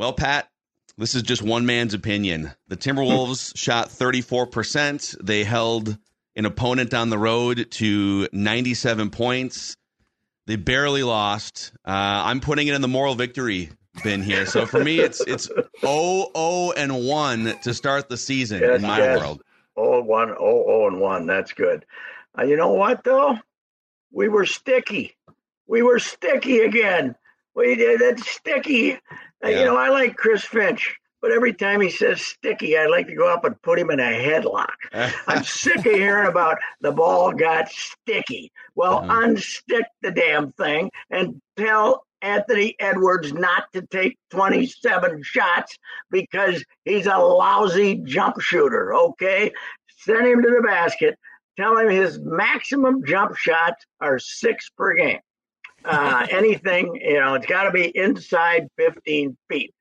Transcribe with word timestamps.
Well, 0.00 0.14
Pat, 0.14 0.48
this 0.96 1.14
is 1.14 1.22
just 1.22 1.42
one 1.42 1.66
man's 1.66 1.92
opinion. 1.92 2.52
The 2.68 2.76
Timberwolves 2.78 3.54
shot 3.54 3.90
34%. 3.90 5.14
They 5.22 5.44
held 5.44 5.98
an 6.34 6.46
opponent 6.46 6.94
on 6.94 7.10
the 7.10 7.18
road 7.18 7.70
to 7.72 8.26
97 8.32 9.10
points. 9.10 9.76
They 10.46 10.56
barely 10.56 11.02
lost. 11.02 11.72
Uh, 11.86 11.90
I'm 12.24 12.40
putting 12.40 12.66
it 12.68 12.74
in 12.74 12.80
the 12.80 12.88
moral 12.88 13.14
victory 13.14 13.68
bin 14.02 14.22
here. 14.22 14.46
So 14.46 14.64
for 14.64 14.82
me, 14.82 15.00
it's 15.00 15.20
it's 15.20 15.50
0 15.82 16.30
0 16.34 16.72
and 16.78 17.04
1 17.06 17.58
to 17.64 17.74
start 17.74 18.08
the 18.08 18.16
season 18.16 18.62
Yes, 18.62 18.76
in 18.76 18.82
my 18.88 18.96
yes. 18.96 19.20
world. 19.20 19.42
Oh, 19.76 20.00
one, 20.00 20.30
oh, 20.30 20.64
oh, 20.66 20.86
and 20.86 20.98
one. 20.98 21.26
That's 21.26 21.52
good. 21.52 21.84
Uh, 22.38 22.44
you 22.44 22.56
know 22.56 22.72
what, 22.72 23.04
though? 23.04 23.38
We 24.10 24.28
were 24.28 24.46
sticky. 24.46 25.14
We 25.66 25.82
were 25.82 25.98
sticky 25.98 26.60
again. 26.60 27.16
We 27.54 27.74
did 27.74 28.00
it 28.00 28.20
sticky. 28.20 28.98
Yeah. 29.42 29.60
You 29.60 29.64
know, 29.66 29.76
I 29.76 29.88
like 29.88 30.16
Chris 30.16 30.44
Finch, 30.44 30.96
but 31.22 31.32
every 31.32 31.52
time 31.54 31.80
he 31.80 31.90
says 31.90 32.20
sticky, 32.22 32.76
I 32.76 32.86
like 32.86 33.06
to 33.06 33.14
go 33.14 33.32
up 33.32 33.44
and 33.44 33.60
put 33.62 33.78
him 33.78 33.90
in 33.90 34.00
a 34.00 34.02
headlock. 34.02 34.68
I'm 35.26 35.44
sick 35.44 35.76
of 35.78 35.84
hearing 35.84 36.28
about 36.28 36.58
the 36.80 36.92
ball 36.92 37.32
got 37.32 37.68
sticky. 37.70 38.52
Well, 38.74 39.02
Mhm. 39.02 39.36
unstick 39.36 39.84
the 40.02 40.10
damn 40.10 40.52
thing 40.52 40.90
and 41.10 41.40
tell 41.56 42.04
Anthony 42.22 42.76
Edwards 42.78 43.32
not 43.32 43.64
to 43.72 43.80
take 43.86 44.18
27 44.30 45.22
shots 45.22 45.78
because 46.10 46.62
he's 46.84 47.06
a 47.06 47.16
lousy 47.16 47.96
jump 48.04 48.40
shooter. 48.40 48.94
Okay, 48.94 49.52
send 50.00 50.26
him 50.26 50.42
to 50.42 50.50
the 50.50 50.62
basket. 50.62 51.18
Tell 51.56 51.76
him 51.78 51.88
his 51.88 52.18
maximum 52.22 53.04
jump 53.04 53.36
shots 53.36 53.84
are 54.00 54.18
six 54.18 54.68
per 54.76 54.94
game. 54.94 55.20
Uh, 55.84 56.26
anything, 56.30 56.94
you 56.94 57.18
know, 57.18 57.34
it's 57.34 57.46
got 57.46 57.64
to 57.64 57.70
be 57.70 57.86
inside 57.96 58.68
15 58.76 59.36
feet. 59.48 59.72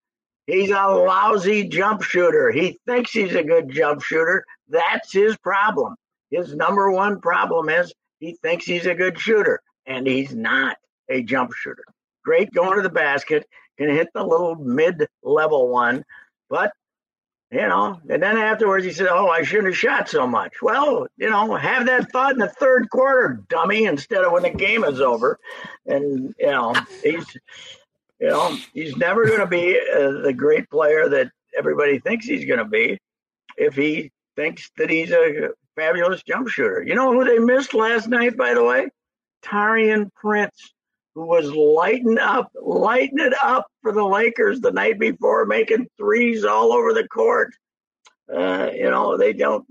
He's 0.47 0.71
a 0.71 0.87
lousy 0.87 1.67
jump 1.67 2.01
shooter. 2.01 2.51
He 2.51 2.79
thinks 2.87 3.11
he's 3.11 3.35
a 3.35 3.43
good 3.43 3.69
jump 3.69 4.01
shooter. 4.01 4.43
That's 4.67 5.13
his 5.13 5.37
problem. 5.37 5.95
His 6.31 6.55
number 6.55 6.91
one 6.91 7.21
problem 7.21 7.69
is 7.69 7.93
he 8.19 8.37
thinks 8.41 8.65
he's 8.65 8.85
a 8.85 8.95
good 8.95 9.19
shooter, 9.19 9.61
and 9.85 10.07
he's 10.07 10.33
not 10.33 10.77
a 11.09 11.23
jump 11.23 11.51
shooter. 11.53 11.83
Great 12.23 12.51
going 12.51 12.77
to 12.77 12.81
the 12.81 12.89
basket, 12.89 13.45
can 13.77 13.89
hit 13.89 14.09
the 14.13 14.23
little 14.23 14.55
mid 14.55 15.07
level 15.23 15.69
one, 15.69 16.03
but 16.49 16.71
you 17.51 17.67
know, 17.67 17.99
and 18.09 18.21
then 18.21 18.37
afterwards 18.37 18.85
he 18.85 18.91
said, 18.91 19.07
Oh, 19.07 19.27
I 19.27 19.41
shouldn't 19.43 19.67
have 19.67 19.77
shot 19.77 20.07
so 20.07 20.27
much. 20.27 20.61
Well, 20.61 21.07
you 21.17 21.29
know, 21.29 21.55
have 21.55 21.87
that 21.87 22.11
thought 22.11 22.33
in 22.33 22.39
the 22.39 22.47
third 22.47 22.89
quarter, 22.89 23.43
dummy, 23.49 23.85
instead 23.85 24.23
of 24.23 24.31
when 24.31 24.43
the 24.43 24.51
game 24.51 24.83
is 24.83 25.01
over. 25.01 25.39
And, 25.85 26.35
you 26.39 26.47
know, 26.47 26.75
he's, 27.03 27.25
you 28.19 28.29
know, 28.29 28.55
he's 28.73 28.95
never 28.97 29.25
going 29.25 29.39
to 29.39 29.47
be 29.47 29.79
uh, 29.79 30.21
the 30.21 30.33
great 30.33 30.69
player 30.69 31.09
that 31.09 31.31
everybody 31.57 31.99
thinks 31.99 32.25
he's 32.25 32.45
going 32.45 32.59
to 32.59 32.65
be 32.65 32.99
if 33.57 33.75
he 33.75 34.11
thinks 34.35 34.69
that 34.77 34.89
he's 34.89 35.11
a 35.11 35.49
fabulous 35.75 36.21
jump 36.23 36.49
shooter. 36.49 36.83
You 36.85 36.95
know 36.95 37.13
who 37.13 37.25
they 37.25 37.39
missed 37.39 37.73
last 37.73 38.07
night, 38.07 38.37
by 38.37 38.53
the 38.53 38.63
way? 38.63 38.89
Taurean 39.43 40.13
Prince, 40.13 40.73
was 41.25 41.51
lighting 41.51 42.17
up, 42.19 42.51
lighting 42.61 43.19
it 43.19 43.33
up 43.43 43.67
for 43.81 43.91
the 43.91 44.03
Lakers 44.03 44.59
the 44.61 44.71
night 44.71 44.99
before, 44.99 45.45
making 45.45 45.87
threes 45.97 46.43
all 46.45 46.71
over 46.73 46.93
the 46.93 47.07
court. 47.07 47.53
Uh, 48.33 48.69
you 48.73 48.89
know, 48.89 49.17
they 49.17 49.33
don't. 49.33 49.65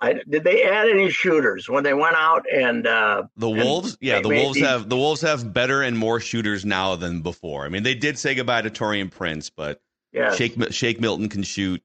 I, 0.00 0.14
did 0.28 0.42
they 0.42 0.64
add 0.64 0.88
any 0.88 1.10
shooters 1.10 1.68
when 1.68 1.84
they 1.84 1.94
went 1.94 2.16
out 2.16 2.44
and 2.52 2.88
uh, 2.88 3.22
The 3.36 3.48
and 3.50 3.62
Wolves, 3.62 3.96
yeah, 4.00 4.20
the 4.20 4.30
Wolves 4.30 4.54
these- 4.56 4.64
have 4.66 4.88
the 4.88 4.96
Wolves 4.96 5.20
have 5.20 5.52
better 5.52 5.80
and 5.82 5.96
more 5.96 6.18
shooters 6.18 6.64
now 6.64 6.96
than 6.96 7.22
before. 7.22 7.64
I 7.64 7.68
mean, 7.68 7.84
they 7.84 7.94
did 7.94 8.18
say 8.18 8.34
goodbye 8.34 8.62
to 8.62 8.70
Taurean 8.70 9.10
Prince, 9.12 9.48
but 9.50 9.80
yeah, 10.12 10.34
Shake 10.34 10.56
Shake 10.72 11.00
Milton 11.00 11.28
can 11.28 11.44
shoot. 11.44 11.80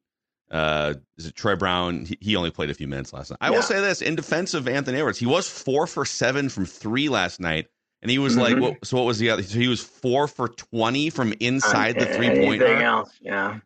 Uh, 0.49 0.95
is 1.17 1.27
it 1.27 1.35
Troy 1.35 1.55
Brown? 1.55 2.05
He, 2.05 2.17
he 2.21 2.35
only 2.35 2.49
played 2.51 2.69
a 2.71 2.73
few 2.73 2.87
minutes 2.87 3.13
last 3.13 3.29
night. 3.29 3.37
I 3.41 3.49
Yeah. 3.49 3.57
will 3.57 3.61
say 3.63 3.81
this 3.81 4.01
in 4.01 4.15
defense 4.15 4.53
of 4.55 4.67
Anthony 4.67 4.97
Edwards, 4.97 5.19
he 5.19 5.25
was 5.27 5.47
four 5.47 5.85
for 5.85 6.03
seven 6.05 6.49
from 6.49 6.65
three 6.65 7.09
last 7.09 7.39
night, 7.39 7.67
and 8.01 8.11
he 8.11 8.19
was 8.19 8.37
like, 8.37 8.55
Mhm. 8.55 8.61
what, 8.61 8.85
so 8.85 8.97
what 8.97 9.05
was 9.05 9.19
the 9.19 9.29
other? 9.29 9.43
So 9.43 9.59
he 9.59 9.67
was 9.67 9.81
four 9.81 10.27
for 10.27 10.49
twenty 10.49 11.09
from 11.09 11.33
inside 11.39 11.97
the 11.99 12.09
Uh, 12.09 12.13
three 12.15 12.29
point 12.29 12.61
anything 12.61 12.83
else? 12.83 13.11
Yeah. 13.21 13.59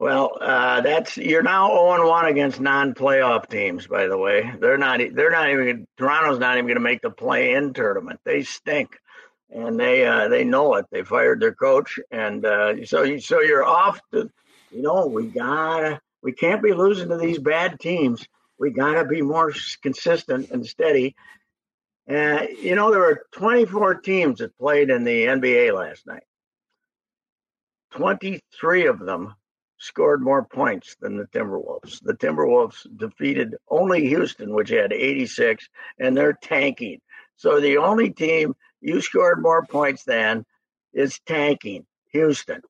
Well, 0.00 0.38
uh, 0.40 0.80
that's 0.82 1.16
you're 1.16 1.42
now 1.42 1.68
0 1.70 2.08
1 2.08 2.26
against 2.26 2.60
non-playoff 2.60 3.48
teams. 3.48 3.88
By 3.88 4.06
the 4.06 4.16
way, 4.16 4.52
they're 4.60 4.78
not. 4.78 5.00
They're 5.12 5.30
not 5.30 5.50
even. 5.50 5.88
Toronto's 5.96 6.38
not 6.38 6.54
even 6.56 6.66
going 6.66 6.76
to 6.76 6.80
make 6.80 7.02
the 7.02 7.10
play-in 7.10 7.72
tournament. 7.72 8.20
They 8.24 8.44
stink, 8.44 8.96
and 9.50 9.78
they 9.78 10.06
uh, 10.06 10.28
they 10.28 10.44
know 10.44 10.74
it. 10.74 10.86
They 10.92 11.02
fired 11.02 11.40
their 11.40 11.54
coach, 11.54 11.98
and 12.12 12.46
uh, 12.46 12.86
so 12.86 13.02
you 13.02 13.18
so 13.18 13.40
you're 13.40 13.64
off 13.64 14.00
to. 14.12 14.30
You 14.70 14.82
know, 14.82 15.06
we 15.06 15.26
gotta. 15.26 16.00
We 16.22 16.32
can't 16.32 16.62
be 16.62 16.72
losing 16.72 17.08
to 17.08 17.16
these 17.16 17.40
bad 17.40 17.80
teams. 17.80 18.24
We 18.56 18.70
gotta 18.70 19.04
be 19.04 19.22
more 19.22 19.52
consistent 19.82 20.50
and 20.50 20.64
steady. 20.64 21.16
Uh, 22.10 22.46
you 22.62 22.74
know, 22.74 22.90
there 22.90 23.00
were 23.00 23.26
24 23.32 23.96
teams 23.96 24.38
that 24.38 24.56
played 24.58 24.88
in 24.88 25.04
the 25.04 25.26
NBA 25.26 25.74
last 25.74 26.06
night. 26.06 26.22
23 27.92 28.86
of 28.86 28.98
them 28.98 29.34
scored 29.78 30.22
more 30.22 30.44
points 30.44 30.96
than 31.00 31.16
the 31.16 31.26
Timberwolves. 31.26 32.00
The 32.02 32.14
Timberwolves 32.14 32.86
defeated 32.96 33.56
only 33.68 34.08
Houston, 34.08 34.54
which 34.54 34.70
had 34.70 34.92
86, 34.92 35.68
and 35.98 36.16
they're 36.16 36.38
tanking. 36.42 37.00
So 37.36 37.60
the 37.60 37.76
only 37.76 38.10
team 38.10 38.54
you 38.80 39.00
scored 39.00 39.42
more 39.42 39.64
points 39.66 40.04
than 40.04 40.44
is 40.92 41.20
tanking, 41.26 41.86
Houston. 42.12 42.62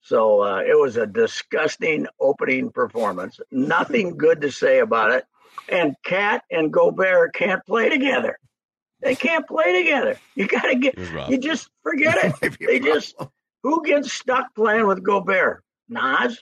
So 0.00 0.42
uh, 0.42 0.60
it 0.60 0.78
was 0.78 0.96
a 0.96 1.06
disgusting 1.06 2.06
opening 2.20 2.70
performance. 2.70 3.40
Nothing 3.50 4.16
good 4.16 4.40
to 4.42 4.50
say 4.50 4.78
about 4.78 5.12
it. 5.12 5.24
And 5.68 5.96
KAT 6.04 6.44
and 6.50 6.72
Gobert 6.72 7.34
can't 7.34 7.64
play 7.66 7.88
together. 7.88 8.38
They 9.02 9.14
can't 9.14 9.46
play 9.46 9.72
together. 9.82 10.18
You 10.34 10.46
got 10.48 10.62
to 10.62 10.74
get, 10.74 10.94
It 10.94 11.00
was 11.00 11.10
rough. 11.10 11.30
you 11.30 11.38
just 11.38 11.68
forget 11.82 12.16
it. 12.42 12.56
They 12.60 12.78
just 12.80 13.14
who 13.62 13.84
gets 13.84 14.12
stuck 14.12 14.54
playing 14.54 14.86
with 14.86 15.02
Gobert? 15.02 15.62
Naz? 15.88 16.38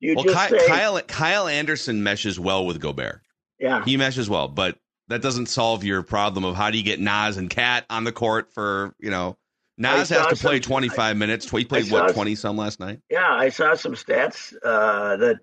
You 0.00 0.14
Well, 0.14 0.24
just 0.24 0.34
Kyle, 0.36 0.48
say, 0.48 0.66
Kyle 0.66 1.00
Kyle 1.02 1.48
Anderson 1.48 2.02
meshes 2.02 2.40
well 2.40 2.64
with 2.66 2.80
Gobert. 2.80 3.20
yeah, 3.58 3.84
He 3.84 3.96
meshes 3.96 4.30
well, 4.30 4.48
but 4.48 4.78
that 5.08 5.20
doesn't 5.22 5.46
solve 5.46 5.84
your 5.84 6.02
problem 6.02 6.44
of 6.44 6.54
how 6.56 6.70
do 6.70 6.78
you 6.78 6.84
get 6.84 7.00
Naz 7.00 7.36
and 7.36 7.50
KAT 7.50 7.84
on 7.90 8.04
the 8.04 8.12
court 8.12 8.52
for 8.52 8.94
you 8.98 9.10
know. 9.10 9.36
Naz 9.76 10.08
has 10.10 10.26
to 10.28 10.36
play 10.36 10.56
some- 10.60 10.70
25 10.72 11.16
minutes. 11.16 11.50
He 11.50 11.64
played 11.64 11.90
what 11.90 12.12
20 12.14 12.34
some 12.34 12.56
last 12.56 12.80
night. 12.80 13.00
yeah. 13.10 13.32
I 13.32 13.48
saw 13.48 13.74
some 13.74 13.94
stats 13.94 14.54
uh, 14.62 15.16
that 15.16 15.38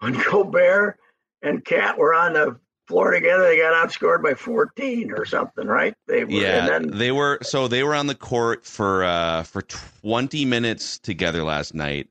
when 0.00 0.14
Gobert 0.30 0.98
and 1.42 1.64
KAT 1.64 1.98
were 1.98 2.14
on 2.14 2.32
the 2.34 2.56
floor 2.86 3.12
together, 3.12 3.44
they 3.44 3.56
got 3.58 3.72
outscored 3.88 4.22
by 4.22 4.34
14 4.34 5.12
or 5.12 5.24
something, 5.24 5.66
right? 5.66 5.94
They 6.06 6.24
were, 6.24 6.30
Yeah, 6.30 6.66
and 6.66 6.68
then 6.90 6.98
they 6.98 7.12
were 7.12 7.38
so 7.42 7.68
they 7.68 7.82
were 7.82 7.94
on 7.94 8.06
the 8.06 8.14
court 8.14 8.66
for 8.66 9.04
uh 9.04 9.42
for 9.44 9.62
20 9.62 10.44
minutes 10.44 10.98
together 10.98 11.42
last 11.44 11.74
night 11.74 12.08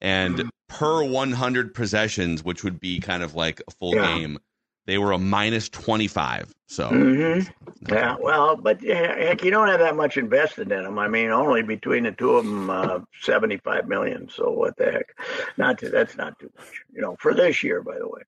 and 0.00 0.36
Mm-hmm. 0.36 0.48
per 0.68 1.04
100 1.04 1.74
possessions, 1.74 2.42
which 2.44 2.64
would 2.64 2.80
be 2.80 2.98
kind 3.00 3.22
of 3.22 3.34
like 3.34 3.62
a 3.68 3.70
full 3.70 3.94
Yeah. 3.94 4.18
game, 4.18 4.38
they 4.86 4.98
were 4.98 5.12
a 5.12 5.18
minus 5.18 5.68
25. 5.68 6.52
So 6.68 6.90
Mhm. 6.90 7.48
yeah, 7.88 8.16
well, 8.20 8.56
but 8.56 8.80
heck, 8.82 9.44
you 9.44 9.50
don't 9.52 9.68
have 9.68 9.78
that 9.78 9.94
much 9.94 10.16
invested 10.16 10.72
in 10.72 10.82
them. 10.82 10.98
I 10.98 11.06
mean, 11.06 11.30
only 11.30 11.62
between 11.62 12.02
the 12.02 12.10
two 12.12 12.32
of 12.36 12.44
them, 12.44 12.68
uh, 12.70 12.98
75 13.20 13.86
million. 13.86 14.28
So 14.28 14.50
what 14.50 14.76
the 14.76 14.90
heck? 14.90 15.16
Not 15.56 15.78
to, 15.78 15.88
that's 15.88 16.16
not 16.16 16.36
too 16.40 16.50
much, 16.58 16.82
you 16.92 17.00
know, 17.00 17.16
for 17.20 17.32
this 17.34 17.62
year, 17.62 17.80
by 17.82 17.96
the 17.98 18.08
way, 18.08 18.22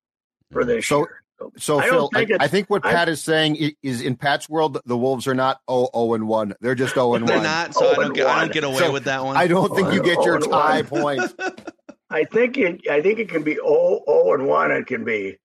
for 0.52 0.64
this 0.64 0.86
So- 0.86 0.98
year. 0.98 1.22
So 1.56 1.78
I 1.80 1.88
Phil, 1.88 2.10
I, 2.14 2.18
think 2.18 2.30
it's- 2.30 2.44
I 2.44 2.48
think 2.48 2.68
what 2.70 2.84
I- 2.84 2.92
Pat 2.92 3.08
is 3.08 3.22
saying 3.22 3.72
is 3.82 4.00
in 4.00 4.16
Pat's 4.16 4.48
world, 4.48 4.80
the 4.86 4.96
Wolves 4.96 5.26
are 5.26 5.34
not 5.34 5.60
0 5.70 5.88
0 5.94 6.14
and 6.14 6.26
1. 6.28 6.54
They're 6.60 6.74
just 6.74 6.94
0 6.94 7.14
and 7.14 7.24
one 7.24 7.32
they're 7.34 7.42
not 7.42 7.74
so 7.74 7.86
I 7.86 7.92
Oh, 7.92 7.94
don't 8.02 8.12
get 8.14 8.26
I 8.26 8.40
don't 8.40 8.52
get 8.52 8.64
away 8.64 8.78
So, 8.78 8.92
with 8.92 9.04
that 9.04 9.24
one. 9.24 9.36
I 9.36 9.46
don't 9.46 9.74
think 9.74 9.92
you 9.92 10.02
get 10.02 10.24
your 10.24 10.36
Oh, 10.36 10.40
tie 10.40 10.82
one. 10.82 11.02
points. 11.02 11.34
I 12.10 12.24
think 12.24 12.56
it. 12.56 12.88
I 12.90 13.02
think 13.02 13.18
it 13.18 13.28
can 13.28 13.42
be 13.42 13.58
oh 13.60 14.00
oh 14.06 14.32
and 14.34 14.46
one. 14.46 14.70
It 14.70 14.86
can 14.86 15.04
be 15.04 15.36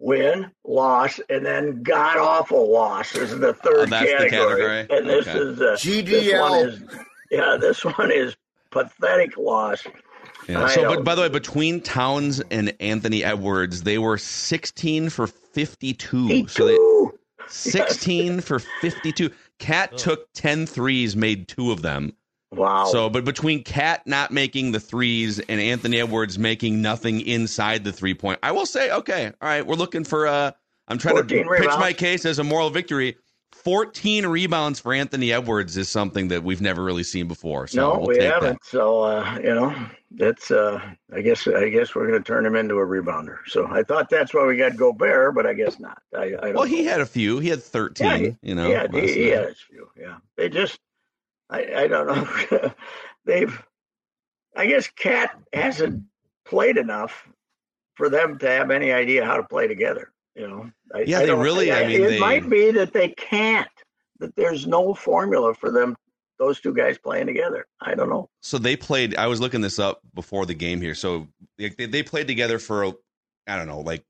win, 0.00 0.50
loss, 0.64 1.20
and 1.28 1.44
then 1.46 1.82
god 1.82 2.18
awful 2.18 2.70
loss 2.72 3.12
this 3.12 3.32
is 3.32 3.38
the 3.40 3.52
third 3.54 3.78
Oh, 3.78 3.86
that's 3.86 4.04
the 4.10 4.28
category. 4.28 4.84
category? 4.84 4.98
And 4.98 5.08
this 5.08 5.26
Okay. 5.28 5.38
is 5.38 5.60
uh, 5.60 5.76
this 5.76 6.32
one 6.40 6.68
is 6.68 6.82
yeah, 7.30 7.56
this 7.60 7.84
one 7.84 8.10
is 8.12 8.36
pathetic 8.70 9.36
loss. 9.36 9.82
Yeah. 10.48 10.66
So, 10.68 10.88
but 10.88 11.04
by 11.04 11.14
the 11.14 11.22
way, 11.22 11.28
between 11.28 11.80
Towns 11.80 12.40
and 12.50 12.74
Anthony 12.80 13.22
Edwards, 13.22 13.82
they 13.82 13.98
were 13.98 14.16
16 14.16 15.10
for 15.10 15.26
52. 15.26 16.16
Me 16.16 16.46
So 16.46 16.66
they, 16.66 16.74
too. 16.76 17.18
16 17.48 18.40
for 18.40 18.58
52. 18.58 19.30
KAT 19.58 19.96
took 19.98 20.32
10 20.34 20.66
threes, 20.66 21.16
made 21.16 21.48
two 21.48 21.70
of 21.70 21.82
them. 21.82 22.12
wow. 22.50 22.86
So, 22.86 23.10
but 23.10 23.24
between 23.24 23.62
KAT 23.62 24.06
not 24.06 24.30
making 24.30 24.72
the 24.72 24.80
threes 24.80 25.38
and 25.38 25.60
Anthony 25.60 26.00
Edwards 26.00 26.38
making 26.38 26.80
nothing 26.80 27.20
inside 27.22 27.84
the 27.84 27.92
three 27.92 28.14
point, 28.14 28.38
I 28.42 28.52
will 28.52 28.66
say, 28.66 28.90
okay, 28.90 29.26
all 29.26 29.48
right, 29.48 29.66
we're 29.66 29.76
looking 29.76 30.04
for. 30.04 30.26
Uh, 30.26 30.52
I'm 30.88 30.96
trying 30.96 31.16
to 31.16 31.24
pitch 31.24 31.46
rebounds. 31.46 31.78
my 31.78 31.92
case 31.92 32.24
as 32.24 32.38
a 32.38 32.44
moral 32.44 32.70
victory. 32.70 33.16
14 33.52 34.26
rebounds 34.26 34.78
for 34.80 34.92
Anthony 34.92 35.32
Edwards 35.32 35.76
is 35.76 35.88
something 35.88 36.28
that 36.28 36.42
we've 36.44 36.60
never 36.60 36.82
really 36.84 37.02
seen 37.02 37.26
before. 37.28 37.66
So 37.66 37.80
no, 37.80 37.98
we'll 37.98 38.08
we 38.08 38.18
take 38.18 38.32
haven't. 38.32 38.64
So 38.64 39.02
uh, 39.02 39.38
you 39.42 39.54
know, 39.54 39.74
that's 40.12 40.50
uh, 40.50 40.80
I 41.12 41.20
guess 41.22 41.46
I 41.46 41.68
guess 41.68 41.94
we're 41.94 42.06
going 42.06 42.22
to 42.22 42.26
turn 42.26 42.46
him 42.46 42.54
into 42.56 42.76
a 42.76 42.86
rebounder. 42.86 43.38
So 43.46 43.66
I 43.66 43.82
thought 43.82 44.08
that's 44.10 44.32
why 44.32 44.46
we 44.46 44.56
got 44.56 44.76
Gobert, 44.76 45.34
but 45.34 45.46
I 45.46 45.54
guess 45.54 45.78
not. 45.80 46.00
I, 46.16 46.24
I 46.24 46.30
don't 46.30 46.54
Well, 46.54 46.64
he 46.64 46.82
know. 46.84 46.90
had 46.90 47.00
a 47.00 47.06
few. 47.06 47.38
He 47.40 47.48
had 47.48 47.62
13. 47.62 48.06
Yeah, 48.06 48.16
he- 48.18 48.36
you 48.42 48.54
know, 48.54 48.68
yeah, 48.70 48.86
last 48.90 49.08
he, 49.08 49.14
he 49.14 49.28
had 49.28 49.48
his 49.48 49.60
few. 49.60 49.88
Yeah, 49.98 50.18
they 50.36 50.48
just, 50.48 50.78
I, 51.50 51.74
I 51.84 51.86
don't 51.88 52.06
know. 52.06 52.70
They've, 53.24 53.62
I 54.56 54.66
guess, 54.66 54.88
KAT 54.88 55.38
hasn't 55.52 56.04
played 56.46 56.76
enough 56.78 57.28
for 57.94 58.08
them 58.08 58.38
to 58.38 58.48
have 58.48 58.70
any 58.70 58.92
idea 58.92 59.24
how 59.24 59.36
to 59.36 59.42
play 59.42 59.66
together. 59.66 60.12
You 60.38 60.46
know, 60.48 60.70
I, 60.94 61.00
Yeah, 61.00 61.18
I 61.18 61.26
they 61.26 61.34
really- 61.34 61.72
I 61.72 61.86
mean, 61.86 62.02
it 62.02 62.08
they- 62.10 62.18
might 62.20 62.48
be 62.48 62.70
that 62.72 62.92
they 62.92 63.08
can't. 63.08 63.68
That 64.20 64.34
there's 64.36 64.66
no 64.66 64.94
formula 64.94 65.54
for 65.54 65.70
them. 65.70 65.96
Those 66.38 66.60
two 66.60 66.72
guys 66.72 66.98
playing 66.98 67.26
together. 67.26 67.66
I 67.80 67.94
don't 67.96 68.08
know. 68.08 68.30
so 68.40 68.58
they 68.58 68.76
played. 68.76 69.16
I 69.16 69.26
was 69.26 69.40
looking 69.40 69.60
this 69.60 69.78
up 69.80 70.00
before 70.14 70.46
the 70.46 70.54
game 70.54 70.80
here. 70.80 70.94
So 70.94 71.26
they, 71.56 71.70
they 71.70 72.02
played 72.04 72.28
together 72.28 72.58
for 72.60 72.84
I 73.48 73.56
don't 73.56 73.66
know, 73.66 73.80
like 73.80 74.04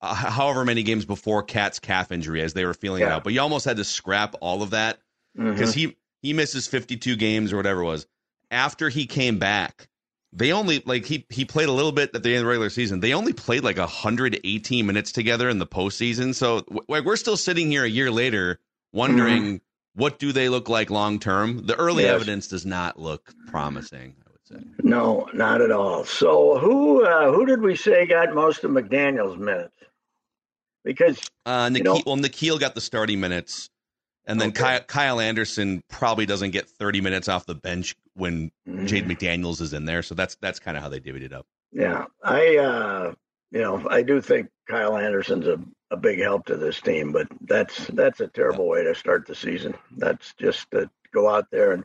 uh, 0.00 0.14
however 0.14 0.64
many 0.64 0.82
games 0.82 1.04
before 1.04 1.42
KAT's 1.42 1.78
calf 1.78 2.10
injury 2.12 2.40
as 2.42 2.54
they 2.54 2.64
were 2.64 2.72
feeling 2.74 3.02
it 3.02 3.08
out. 3.08 3.24
But 3.24 3.32
you 3.34 3.40
almost 3.42 3.64
had 3.66 3.76
to 3.78 3.84
scrap 3.84 4.34
all 4.40 4.62
of 4.62 4.70
that 4.70 4.98
because 5.34 5.74
he 5.74 5.96
he 6.22 6.32
misses 6.32 6.66
52 6.66 7.16
games 7.16 7.52
or 7.52 7.56
whatever 7.56 7.82
it 7.82 7.84
was. 7.86 8.06
After 8.50 8.88
he 8.88 9.06
came 9.06 9.38
back, 9.38 9.88
they 10.32 10.52
only 10.52 10.82
like 10.86 11.04
he 11.06 11.26
he 11.30 11.44
played 11.44 11.68
a 11.68 11.72
little 11.72 11.92
bit 11.92 12.10
at 12.14 12.22
the 12.22 12.30
end 12.30 12.38
of 12.38 12.44
the 12.44 12.48
regular 12.50 12.70
season. 12.70 13.00
They 13.00 13.12
only 13.14 13.32
played 13.32 13.64
like 13.64 13.78
118 13.78 14.86
minutes 14.86 15.12
together 15.12 15.48
in 15.48 15.58
the 15.58 15.66
postseason. 15.66 16.34
So 16.34 16.64
like 16.88 17.04
we're 17.04 17.16
still 17.16 17.36
sitting 17.36 17.70
here 17.70 17.84
a 17.84 17.88
year 17.88 18.10
later 18.10 18.58
wondering 18.92 19.60
what 19.94 20.18
do 20.18 20.32
they 20.32 20.48
look 20.48 20.68
like 20.68 20.90
long 20.90 21.18
term. 21.18 21.66
The 21.66 21.74
early 21.76 22.04
Yes. 22.04 22.14
evidence 22.14 22.48
does 22.48 22.66
not 22.66 22.98
look 22.98 23.32
promising. 23.46 24.16
I 24.26 24.30
would 24.30 24.62
say. 24.62 24.68
No, 24.82 25.26
not 25.32 25.62
at 25.62 25.70
all. 25.70 26.04
So 26.04 26.58
who 26.58 27.04
uh, 27.04 27.32
who 27.32 27.46
did 27.46 27.62
we 27.62 27.76
say 27.76 28.06
got 28.06 28.34
most 28.34 28.62
of 28.64 28.70
McDaniel's 28.70 29.38
minutes? 29.38 29.72
Because 30.84 31.18
Uh, 31.46 31.70
You 31.72 31.82
know- 31.82 32.02
well, 32.06 32.16
Nickeil 32.16 32.60
got 32.60 32.74
the 32.74 32.80
starting 32.80 33.20
minutes, 33.20 33.70
and 34.26 34.40
then 34.40 34.48
Okay. 34.48 34.62
Kyle, 34.62 34.80
Kyle 34.80 35.20
Anderson 35.20 35.82
probably 35.88 36.26
doesn't 36.26 36.50
get 36.50 36.68
30 36.68 37.00
minutes 37.00 37.28
off 37.28 37.46
the 37.46 37.54
bench 37.54 37.94
when 38.14 38.50
Jade 38.84 39.06
McDaniels 39.06 39.60
is 39.60 39.72
in 39.72 39.84
there. 39.84 40.02
So 40.02 40.14
that's 40.14 40.36
that's 40.36 40.58
kind 40.58 40.76
of 40.76 40.82
how 40.82 40.88
they 40.88 41.00
divvied 41.00 41.22
it 41.22 41.32
up. 41.32 41.46
Yeah, 41.72 42.06
I 42.22 42.56
uh, 42.56 43.14
you 43.50 43.60
know 43.60 43.86
I 43.88 44.02
do 44.02 44.20
think 44.20 44.48
Kyle 44.68 44.96
Anderson's 44.96 45.46
a, 45.46 45.58
a 45.90 45.96
big 45.96 46.20
help 46.20 46.46
to 46.46 46.56
this 46.56 46.80
team, 46.80 47.12
but 47.12 47.28
that's 47.42 47.86
that's 47.88 48.20
a 48.20 48.28
terrible 48.28 48.68
way 48.68 48.82
to 48.84 48.94
start 48.94 49.26
the 49.26 49.34
season. 49.34 49.74
That's 49.96 50.34
just 50.34 50.70
to 50.72 50.90
go 51.12 51.28
out 51.28 51.46
there 51.50 51.72
and 51.72 51.84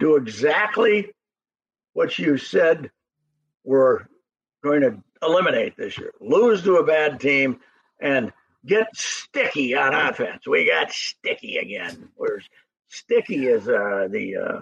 do 0.00 0.16
exactly 0.16 1.10
what 1.92 2.18
you 2.18 2.38
said 2.38 2.90
we're 3.64 4.06
going 4.64 4.80
to 4.80 5.02
eliminate 5.22 5.76
this 5.76 5.98
year: 5.98 6.12
lose 6.20 6.62
to 6.62 6.76
a 6.76 6.84
bad 6.84 7.20
team 7.20 7.60
and 8.00 8.32
get 8.66 8.86
sticky 8.94 9.74
on 9.74 9.94
offense. 9.94 10.46
We 10.46 10.66
got 10.66 10.92
sticky 10.92 11.58
again. 11.58 12.08
Whereas 12.16 12.44
sticky 12.88 13.46
is 13.46 13.68
uh, 13.68 14.08
the 14.10 14.36
uh, 14.36 14.60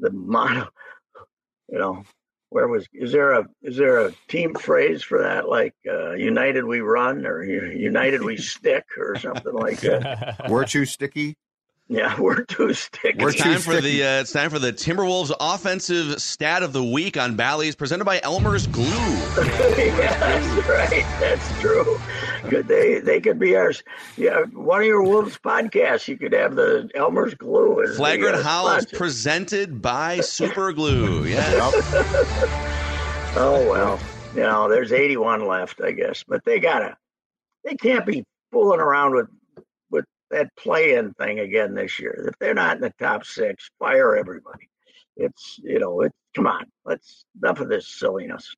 the 0.00 0.10
motto, 0.10 0.68
you 1.68 1.78
know 1.78 2.04
where 2.50 2.68
was 2.68 2.86
is 2.92 3.12
there 3.12 3.32
a 3.32 3.46
is 3.62 3.76
there 3.76 4.06
a 4.06 4.12
team 4.28 4.54
phrase 4.54 5.02
for 5.02 5.22
that 5.22 5.48
like 5.48 5.74
uh, 5.88 6.12
united 6.12 6.64
we 6.64 6.80
run 6.80 7.26
or 7.26 7.42
united 7.42 8.22
we 8.22 8.36
stick 8.54 8.84
or 8.98 9.18
something 9.18 9.52
like 9.52 9.80
that 9.80 10.48
We're 10.48 10.64
too 10.64 10.84
sticky. 10.84 11.36
Yeah 11.88 12.14
we're 12.20 12.42
too 12.44 12.72
sticky 12.74 13.18
We're 13.22 13.30
It's 13.30 13.40
time 13.40 13.54
for 13.58 13.72
sticky. 13.72 13.98
the 13.98 14.04
uh, 14.04 14.20
it's 14.20 14.32
time 14.32 14.50
for 14.50 14.58
the 14.58 14.72
Timberwolves 14.72 15.32
offensive 15.40 16.20
stat 16.20 16.62
of 16.62 16.72
the 16.72 16.82
week 16.84 17.16
on 17.16 17.36
Bally's, 17.36 17.74
presented 17.76 18.04
by 18.04 18.20
Elmer's 18.22 18.66
Glue. 18.66 18.84
yeah 18.86 20.18
that's 20.18 20.68
right 20.68 21.04
that's 21.20 21.60
true 21.60 21.98
Could 22.48 22.68
they 22.68 23.00
they 23.00 23.20
could 23.20 23.38
be 23.38 23.54
our 23.56 23.72
yeah 24.16 24.42
one 24.52 24.80
of 24.80 24.86
your 24.86 25.02
wolves 25.02 25.38
podcasts 25.38 26.08
you 26.08 26.16
could 26.16 26.32
have 26.32 26.56
the 26.56 26.88
elmer's 26.94 27.34
glue 27.34 27.82
as 27.82 27.90
the, 27.90 27.96
Flagrant 27.96 28.36
uh, 28.36 28.42
Howls 28.42 28.86
presented 28.86 29.80
by 29.82 30.20
Super 30.20 30.72
Glue. 30.72 31.24
Yes. 31.26 31.72
Oh 33.36 33.68
well 33.70 33.98
you 34.34 34.40
know 34.42 34.68
there's 34.68 34.92
81 34.92 35.46
left 35.46 35.80
i 35.82 35.92
guess 35.92 36.24
but 36.26 36.44
they 36.44 36.58
gotta 36.60 36.96
they 37.64 37.74
can't 37.74 38.04
be 38.06 38.24
fooling 38.52 38.80
around 38.80 39.14
with 39.14 39.26
with 39.28 39.35
that 40.30 40.48
play-in 40.58 41.12
thing 41.14 41.40
again 41.40 41.74
this 41.74 41.98
year 42.00 42.26
if 42.28 42.38
they're 42.38 42.54
not 42.54 42.76
in 42.76 42.82
the 42.82 42.92
top 42.98 43.24
six 43.24 43.70
fire 43.78 44.16
everybody 44.16 44.68
it's 45.16 45.58
you 45.62 45.78
know 45.78 46.00
it 46.02 46.12
come 46.34 46.46
on 46.46 46.64
let's 46.84 47.24
enough 47.42 47.60
of 47.60 47.68
this 47.68 47.86
silliness 47.88 48.54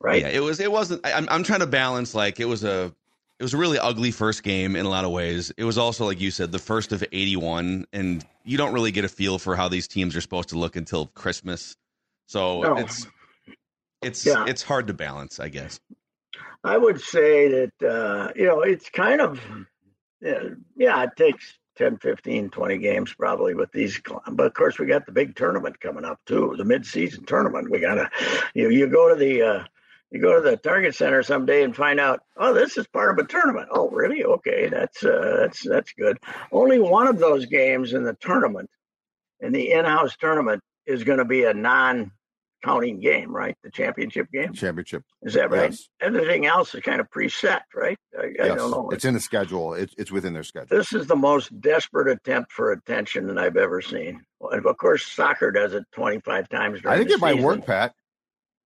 right 0.00 0.22
Yeah, 0.22 0.28
it 0.28 0.40
was. 0.40 0.58
It 0.60 0.70
wasn't. 0.70 1.04
I, 1.06 1.12
I'm. 1.12 1.28
I'm 1.30 1.42
trying 1.42 1.60
to 1.60 1.66
balance. 1.66 2.14
Like 2.14 2.40
it 2.40 2.46
was 2.46 2.64
a. 2.64 2.92
It 3.38 3.42
was 3.42 3.54
a 3.54 3.56
really 3.56 3.78
ugly 3.78 4.12
first 4.12 4.42
game 4.44 4.76
in 4.76 4.86
a 4.86 4.88
lot 4.88 5.04
of 5.04 5.10
ways. 5.10 5.52
It 5.56 5.64
was 5.64 5.76
also, 5.76 6.04
like 6.06 6.20
you 6.20 6.30
said, 6.30 6.52
the 6.52 6.60
first 6.60 6.92
of 6.92 7.02
81, 7.10 7.86
and 7.92 8.24
you 8.44 8.56
don't 8.56 8.72
really 8.72 8.92
get 8.92 9.04
a 9.04 9.08
feel 9.08 9.36
for 9.38 9.56
how 9.56 9.66
these 9.68 9.88
teams 9.88 10.14
are 10.14 10.20
supposed 10.20 10.48
to 10.50 10.58
look 10.58 10.76
until 10.76 11.06
Christmas. 11.06 11.76
So 12.26 12.62
No. 12.62 12.76
it's 12.76 13.06
it's 14.00 14.24
Yeah. 14.24 14.44
it's 14.46 14.62
hard 14.62 14.86
to 14.86 14.94
balance, 14.94 15.40
I 15.40 15.48
guess. 15.48 15.80
I 16.64 16.78
would 16.78 17.00
say 17.00 17.48
that, 17.48 17.88
uh, 17.88 18.32
you 18.36 18.46
know, 18.46 18.60
it's 18.60 18.88
kind 18.90 19.20
of, 19.20 19.40
yeah, 20.22 20.42
yeah, 20.76 21.02
it 21.02 21.10
takes 21.16 21.58
10, 21.76 21.98
15, 21.98 22.50
20 22.50 22.78
games 22.78 23.12
probably 23.12 23.54
with 23.54 23.72
these. 23.72 24.00
But 24.30 24.46
of 24.46 24.54
course, 24.54 24.78
we 24.78 24.86
got 24.86 25.04
the 25.04 25.12
big 25.12 25.34
tournament 25.36 25.80
coming 25.80 26.04
up 26.04 26.20
too, 26.26 26.54
the 26.56 26.64
mid-season 26.64 27.24
tournament. 27.24 27.70
We 27.70 27.80
got 27.80 27.94
to, 27.94 28.10
you 28.54 28.70
you 28.70 28.86
go 28.88 29.08
to 29.08 29.16
the, 29.16 29.42
uh, 29.42 29.64
you 30.10 30.20
go 30.20 30.34
to 30.34 30.48
the 30.48 30.56
Target 30.56 30.94
Center 30.94 31.22
someday 31.22 31.64
and 31.64 31.74
find 31.74 31.98
out, 31.98 32.20
oh, 32.36 32.52
this 32.52 32.76
is 32.76 32.86
part 32.86 33.18
of 33.18 33.24
a 33.24 33.28
tournament. 33.28 33.68
Oh, 33.72 33.88
really? 33.90 34.22
Okay, 34.24 34.68
that's 34.68 35.02
uh, 35.02 35.38
that's 35.40 35.66
that's 35.66 35.92
good. 35.94 36.18
Only 36.52 36.78
one 36.78 37.08
of 37.08 37.18
those 37.18 37.46
games 37.46 37.94
in 37.94 38.04
the 38.04 38.14
tournament, 38.20 38.70
in 39.40 39.52
the 39.52 39.72
in-house 39.72 40.16
tournament, 40.16 40.62
is 40.86 41.04
going 41.04 41.18
to 41.18 41.24
be 41.24 41.44
a 41.44 41.54
non-counting 42.64 43.00
game, 43.00 43.34
right? 43.34 43.56
The 43.62 43.70
championship 43.70 44.28
game. 44.32 44.52
Championship. 44.52 45.04
Is 45.22 45.34
that 45.34 45.50
right? 45.50 45.70
Yes. 45.70 45.88
Everything 46.00 46.46
else 46.46 46.74
is 46.74 46.80
kind 46.82 47.00
of 47.00 47.10
preset, 47.10 47.60
right? 47.74 47.98
I, 48.18 48.44
I 48.44 48.48
don't 48.48 48.70
know. 48.70 48.90
It's 48.90 49.04
in 49.04 49.14
the 49.14 49.20
schedule. 49.20 49.74
It's 49.74 49.94
it's 49.98 50.10
within 50.10 50.32
their 50.32 50.44
schedule. 50.44 50.76
this 50.76 50.92
is 50.92 51.06
the 51.06 51.16
most 51.16 51.58
desperate 51.60 52.08
attempt 52.08 52.52
for 52.52 52.72
attention 52.72 53.26
that 53.28 53.38
I've 53.38 53.56
ever 53.56 53.80
seen. 53.80 54.22
And 54.40 54.66
of 54.66 54.76
course, 54.76 55.06
soccer 55.06 55.50
does 55.50 55.72
it 55.74 55.84
25 55.92 56.48
times. 56.48 56.82
During 56.82 56.94
I 56.94 56.98
think 56.98 57.08
the 57.08 57.14
it 57.14 57.20
might 57.20 57.32
season. 57.34 57.44
work, 57.46 57.66
Pat. 57.66 57.94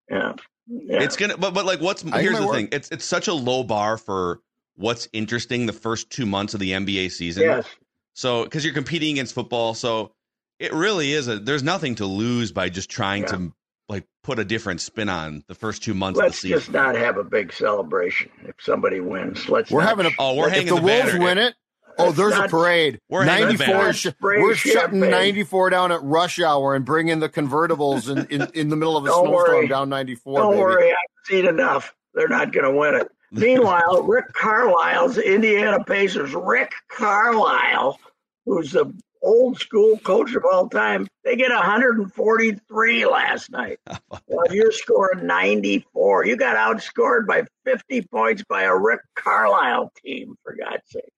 Yeah. 0.09 0.33
yeah. 0.67 1.01
It's 1.01 1.15
gonna, 1.15 1.37
but 1.37 1.53
but 1.53 1.65
like, 1.65 1.81
what's 1.81 2.01
think 2.03 2.15
here's 2.15 2.37
the 2.39 2.45
might 2.45 2.53
thing. 2.53 2.69
It's 2.71 2.89
it's 2.89 3.05
such 3.05 3.27
a 3.27 3.33
low 3.33 3.63
bar 3.63 3.97
for 3.97 4.39
what's 4.75 5.07
interesting 5.13 5.65
the 5.65 5.73
first 5.73 6.09
two 6.09 6.25
months 6.25 6.53
of 6.53 6.59
the 6.59 6.71
NBA 6.71 7.11
season. 7.11 7.43
yes. 7.43 7.65
So 8.13 8.43
because 8.45 8.63
you're 8.63 8.73
competing 8.73 9.13
against 9.13 9.33
football, 9.33 9.73
so 9.73 10.11
it 10.59 10.71
really 10.73 11.11
is 11.11 11.27
a. 11.27 11.37
There's 11.39 11.63
nothing 11.63 11.95
to 11.95 12.05
lose 12.05 12.51
by 12.51 12.69
just 12.69 12.89
trying 12.89 13.23
Yeah. 13.23 13.27
to 13.29 13.53
like 13.89 14.05
put 14.23 14.39
a 14.39 14.45
different 14.45 14.81
spin 14.81 15.09
on 15.09 15.43
the 15.47 15.55
first 15.55 15.83
two 15.83 15.93
months 15.93 16.17
Let's 16.19 16.37
of 16.37 16.41
the 16.43 16.47
season. 16.49 16.59
just 16.59 16.71
not 16.71 16.95
have 16.95 17.17
a 17.17 17.23
big 17.23 17.53
celebration 17.53 18.29
if 18.43 18.55
somebody 18.59 18.99
wins. 18.99 19.47
Let's. 19.49 19.69
We're 19.71 19.81
not 19.81 19.89
having 19.89 20.05
a. 20.07 20.09
Oh, 20.19 20.35
we're 20.35 20.47
if 20.47 20.53
hanging 20.53 20.67
the 20.73 20.75
the 20.75 20.81
Wolves 20.81 21.11
banner. 21.11 21.23
win 21.23 21.37
it. 21.37 21.55
Oh, 21.97 22.05
Let's 22.07 22.17
there's 22.17 22.33
a 22.37 22.47
parade. 22.49 22.99
We're 23.09 23.23
hanging 23.23 23.55
the 23.57 23.67
94. 23.67 23.93
sh- 23.93 24.07
we're 24.21 24.55
shutting 24.55 24.99
94 24.99 25.69
down 25.69 25.91
at 25.93 26.03
rush 26.03 26.41
hour 26.41 26.75
and 26.75 26.83
bringing 26.83 27.19
the 27.19 27.29
convertibles 27.29 28.09
in, 28.09 28.25
in, 28.41 28.49
in 28.53 28.69
the 28.69 28.75
middle 28.75 28.97
of 28.97 29.05
a 29.05 29.07
Don't 29.07 29.27
snowstorm 29.27 29.55
worry. 29.57 29.67
down 29.69 29.87
94. 29.89 30.39
Don't 30.39 30.51
baby. 30.51 30.61
worry, 30.61 30.91
I've 30.91 30.97
seen 31.25 31.47
enough. 31.47 31.95
They're 32.13 32.27
not 32.27 32.51
going 32.51 32.65
to 32.65 32.77
win 32.77 32.95
it. 32.95 33.07
Meanwhile, 33.31 34.03
Rick 34.03 34.33
Carlisle's 34.33 35.17
Indiana 35.17 35.83
Pacers, 35.85 36.33
Rick 36.33 36.71
Carlisle, 36.89 37.97
who's 38.45 38.71
the 38.73 38.93
old 39.25 39.59
school 39.59 39.97
coach 39.97 40.33
of 40.35 40.45
all 40.45 40.69
time, 40.69 41.07
they 41.23 41.35
get 41.35 41.49
143 41.49 43.05
last 43.05 43.51
night. 43.51 43.79
Well, 44.27 44.53
you're 44.53 44.71
scoring 44.71 45.25
94. 45.25 46.25
You 46.25 46.35
got 46.35 46.55
outscored 46.55 47.27
by 47.27 47.43
50 47.65 48.01
points 48.03 48.43
by 48.47 48.63
a 48.63 48.75
Rick 48.75 49.01
Carlisle 49.15 49.91
team, 50.03 50.35
for 50.43 50.55
God's 50.55 50.83
sake. 50.87 51.11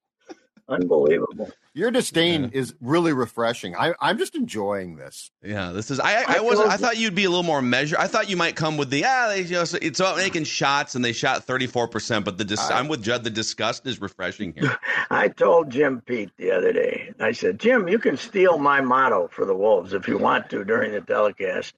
Unbelievable. 0.69 1.49
Your 1.73 1.91
disdain 1.91 2.43
yeah. 2.43 2.49
is 2.59 2.73
really 2.81 3.13
refreshing. 3.13 3.75
I, 3.75 3.93
I'm 4.01 4.17
just 4.17 4.35
enjoying 4.35 4.97
this. 4.97 5.31
Yeah, 5.41 5.71
this 5.71 5.89
is. 5.91 5.99
I 5.99 6.23
I, 6.27 6.39
wasn't. 6.41 6.69
I 6.69 6.75
thought 6.75 6.97
you'd 6.97 7.15
be 7.15 7.23
a 7.23 7.29
little 7.29 7.43
more 7.43 7.61
measured. 7.61 7.99
I 7.99 8.07
thought 8.07 8.29
you 8.29 8.35
might 8.35 8.55
come 8.55 8.75
with 8.75 8.89
the 8.89 9.05
ah. 9.05 9.29
They 9.29 9.45
just 9.45 9.75
it's 9.75 9.99
about 9.99 10.17
making 10.17 10.43
shots 10.43 10.95
and 10.95 11.05
they 11.05 11.13
shot 11.13 11.45
34 11.45 11.87
percent. 11.87 12.25
But 12.25 12.37
the 12.37 12.43
dis, 12.43 12.59
I, 12.59 12.79
am 12.79 12.89
with 12.89 13.01
Judd. 13.01 13.23
The 13.23 13.29
disgust 13.29 13.85
is 13.87 14.01
refreshing 14.01 14.53
here. 14.53 14.77
I 15.09 15.29
told 15.29 15.69
Jim 15.69 16.01
Pete 16.01 16.31
the 16.37 16.51
other 16.51 16.73
day. 16.73 17.06
I 17.19 17.31
said, 17.31 17.59
Jim, 17.59 17.87
you 17.87 17.99
can 17.99 18.17
steal 18.17 18.57
my 18.57 18.81
motto 18.81 19.27
for 19.31 19.45
the 19.45 19.55
Wolves 19.55 19.93
if 19.93 20.07
you 20.07 20.17
want 20.17 20.49
to 20.51 20.63
during 20.63 20.91
the 20.91 21.01
telecast. 21.01 21.73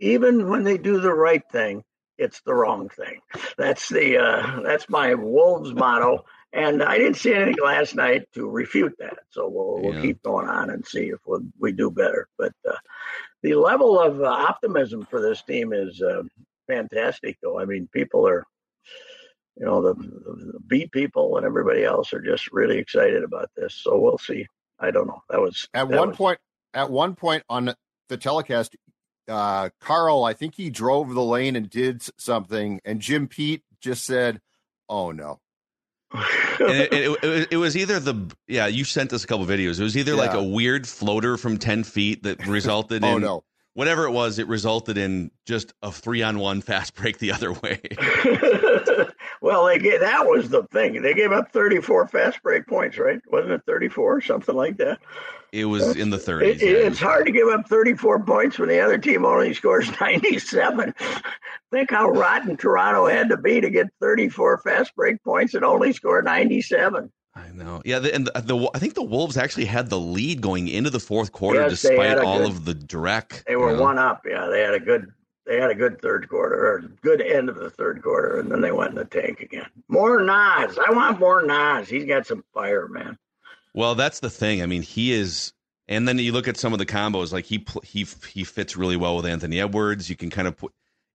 Even 0.00 0.48
when 0.48 0.62
they 0.62 0.78
do 0.78 1.00
the 1.00 1.12
right 1.12 1.42
thing, 1.50 1.82
it's 2.16 2.40
the 2.42 2.54
wrong 2.54 2.88
thing. 2.88 3.20
That's 3.56 3.88
the 3.88 4.18
uh, 4.18 4.60
that's 4.62 4.88
my 4.88 5.14
Wolves 5.14 5.72
motto. 5.74 6.24
And 6.52 6.82
I 6.82 6.96
didn't 6.96 7.18
see 7.18 7.34
anything 7.34 7.62
last 7.62 7.94
night 7.94 8.26
to 8.34 8.48
refute 8.48 8.94
that. 8.98 9.18
So 9.30 9.48
we'll, 9.48 9.82
we'll 9.82 10.00
keep 10.00 10.22
going 10.22 10.48
on 10.48 10.70
and 10.70 10.86
see 10.86 11.08
if 11.08 11.18
we'll, 11.26 11.42
we 11.58 11.72
do 11.72 11.90
better. 11.90 12.26
But 12.38 12.52
uh, 12.68 12.76
the 13.42 13.54
level 13.54 14.00
of 14.00 14.22
uh, 14.22 14.24
optimism 14.24 15.04
for 15.04 15.20
this 15.20 15.42
team 15.42 15.74
is 15.74 16.00
uh, 16.00 16.22
fantastic, 16.66 17.36
though. 17.42 17.60
I 17.60 17.66
mean, 17.66 17.88
people 17.92 18.26
are, 18.26 18.44
you 19.56 19.66
know, 19.66 19.82
the, 19.82 19.94
the 19.94 20.60
beat 20.66 20.90
people 20.90 21.36
and 21.36 21.44
everybody 21.44 21.84
else 21.84 22.14
are 22.14 22.22
just 22.22 22.50
really 22.50 22.78
excited 22.78 23.24
about 23.24 23.50
this. 23.54 23.74
So 23.74 23.98
we'll 23.98 24.18
see. 24.18 24.46
I 24.80 24.90
don't 24.90 25.06
know. 25.06 25.22
That 25.28 25.40
was 25.40 25.68
at 25.74 25.88
that 25.88 25.98
one 25.98 26.08
was, 26.08 26.16
point. 26.16 26.38
At 26.74 26.90
one 26.90 27.14
point 27.14 27.42
on 27.48 27.74
the 28.08 28.16
telecast, 28.16 28.76
uh, 29.28 29.70
Carl, 29.80 30.24
I 30.24 30.34
think 30.34 30.54
he 30.54 30.70
drove 30.70 31.14
the 31.14 31.22
lane 31.22 31.56
and 31.56 31.68
did 31.68 32.02
something, 32.18 32.80
and 32.84 33.00
Jim 33.00 33.28
Pete 33.28 33.62
just 33.80 34.04
said, 34.04 34.40
"Oh 34.88 35.12
no." 35.12 35.40
it, 36.14 36.92
it, 36.92 37.24
it, 37.24 37.48
it, 37.52 37.56
was 37.58 37.76
either 37.76 38.00
the 38.00 38.34
yeah 38.46 38.66
you 38.66 38.84
sent 38.84 39.12
us 39.12 39.24
a 39.24 39.26
couple 39.26 39.44
videos. 39.44 39.78
It 39.78 39.82
was 39.82 39.96
either 39.96 40.14
yeah. 40.14 40.22
like 40.22 40.32
a 40.32 40.42
weird 40.42 40.86
floater 40.88 41.36
from 41.36 41.58
ten 41.58 41.84
feet 41.84 42.22
that 42.22 42.46
resulted 42.46 43.04
in 43.04 43.08
oh, 43.10 43.16
in 43.16 43.22
no. 43.22 43.44
Whatever 43.74 44.04
it 44.04 44.12
was. 44.12 44.38
It 44.38 44.48
resulted 44.48 44.98
in 44.98 45.30
just 45.46 45.72
a 45.82 45.92
three 45.92 46.22
on 46.22 46.38
one 46.38 46.60
fast 46.60 46.94
break 46.94 47.18
the 47.18 47.32
other 47.32 47.52
way. 47.52 47.80
well, 49.40 49.66
they 49.66 49.78
gave, 49.78 50.00
that 50.00 50.26
was 50.26 50.48
the 50.48 50.64
thing. 50.72 51.02
They 51.02 51.14
gave 51.14 51.32
up 51.32 51.52
thirty 51.52 51.80
four 51.80 52.06
fast 52.08 52.42
break 52.42 52.66
points, 52.66 52.98
right? 52.98 53.20
Wasn't 53.30 53.52
it 53.52 53.62
thirty 53.66 53.88
four, 53.88 54.16
or 54.16 54.20
something 54.20 54.54
like 54.54 54.76
that? 54.78 54.98
It 55.52 55.64
was 55.64 55.96
in 55.96 56.10
the 56.10 56.18
30s. 56.18 56.42
It, 56.42 56.62
yeah. 56.62 56.86
It's 56.86 56.98
hard 56.98 57.24
to 57.24 57.32
give 57.32 57.48
up 57.48 57.66
34 57.68 58.24
points 58.24 58.58
when 58.58 58.68
the 58.68 58.80
other 58.80 58.98
team 58.98 59.24
only 59.24 59.54
scores 59.54 59.90
97. 60.00 60.94
Think 61.70 61.90
how 61.90 62.10
rotten 62.10 62.56
Toronto 62.56 63.06
had 63.06 63.30
to 63.30 63.36
be 63.38 63.60
to 63.60 63.70
get 63.70 63.86
34 64.00 64.58
fast 64.58 64.94
break 64.94 65.22
points 65.24 65.54
and 65.54 65.64
only 65.64 65.92
score 65.92 66.20
97. 66.20 67.10
I 67.38 67.52
know. 67.52 67.82
Yeah, 67.84 67.98
the, 67.98 68.14
and 68.14 68.26
the, 68.26 68.40
the, 68.40 68.70
I 68.74 68.78
think 68.78 68.94
the 68.94 69.02
Wolves 69.02 69.36
actually 69.36 69.66
had 69.66 69.90
the 69.90 69.98
lead 69.98 70.40
going 70.40 70.68
into 70.68 70.90
the 70.90 71.00
fourth 71.00 71.32
quarter, 71.32 71.60
yes, 71.60 71.82
despite 71.82 72.18
all 72.18 72.38
good, 72.38 72.48
of 72.48 72.64
the 72.64 72.74
direct. 72.74 73.44
They 73.46 73.56
were 73.56 73.70
you 73.70 73.76
know? 73.76 73.82
one 73.82 73.98
up. 73.98 74.22
Yeah, 74.28 74.46
they 74.46 74.60
had 74.60 74.74
a 74.74 74.80
good. 74.80 75.12
They 75.46 75.58
had 75.58 75.70
a 75.70 75.74
good 75.74 76.02
third 76.02 76.28
quarter, 76.28 76.56
or 76.56 76.80
good 77.00 77.22
end 77.22 77.48
of 77.48 77.56
the 77.56 77.70
third 77.70 78.02
quarter, 78.02 78.38
and 78.38 78.50
then 78.50 78.60
they 78.60 78.70
went 78.70 78.90
in 78.90 78.96
the 78.96 79.06
tank 79.06 79.40
again. 79.40 79.68
More 79.88 80.22
Naz. 80.22 80.78
I 80.86 80.92
want 80.92 81.18
more 81.18 81.42
Naz. 81.42 81.88
He's 81.88 82.04
got 82.04 82.26
some 82.26 82.44
fire, 82.52 82.86
man. 82.86 83.16
Well, 83.72 83.94
that's 83.94 84.20
the 84.20 84.28
thing. 84.28 84.62
I 84.62 84.66
mean, 84.66 84.82
he 84.82 85.12
is, 85.12 85.54
and 85.86 86.06
then 86.06 86.18
you 86.18 86.32
look 86.32 86.48
at 86.48 86.58
some 86.58 86.74
of 86.74 86.78
the 86.78 86.84
combos. 86.84 87.32
Like 87.32 87.46
he 87.46 87.64
he 87.82 88.06
he 88.30 88.44
fits 88.44 88.76
really 88.76 88.96
well 88.96 89.16
with 89.16 89.24
Anthony 89.24 89.58
Edwards. 89.58 90.10
You 90.10 90.16
can 90.16 90.28
kind 90.28 90.48
of 90.48 90.56
put, 90.56 90.72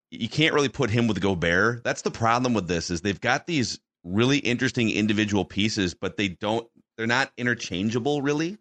you 0.10 0.30
can't 0.30 0.54
really 0.54 0.70
put 0.70 0.90
him 0.90 1.08
with 1.08 1.22
Gobert. 1.22 1.84
That's 1.84 2.02
the 2.02 2.12
problem 2.12 2.54
with 2.54 2.68
this 2.68 2.90
is 2.90 3.02
they've 3.02 3.22
got 3.22 3.46
these 3.48 3.80
really 4.04 4.38
interesting 4.38 4.90
individual 4.90 5.46
pieces, 5.46 5.94
but 5.94 6.18
they 6.18 6.28
don't. 6.30 6.68
They're 6.98 7.08
not 7.08 7.32
interchangeable 7.38 8.22
really. 8.22 8.58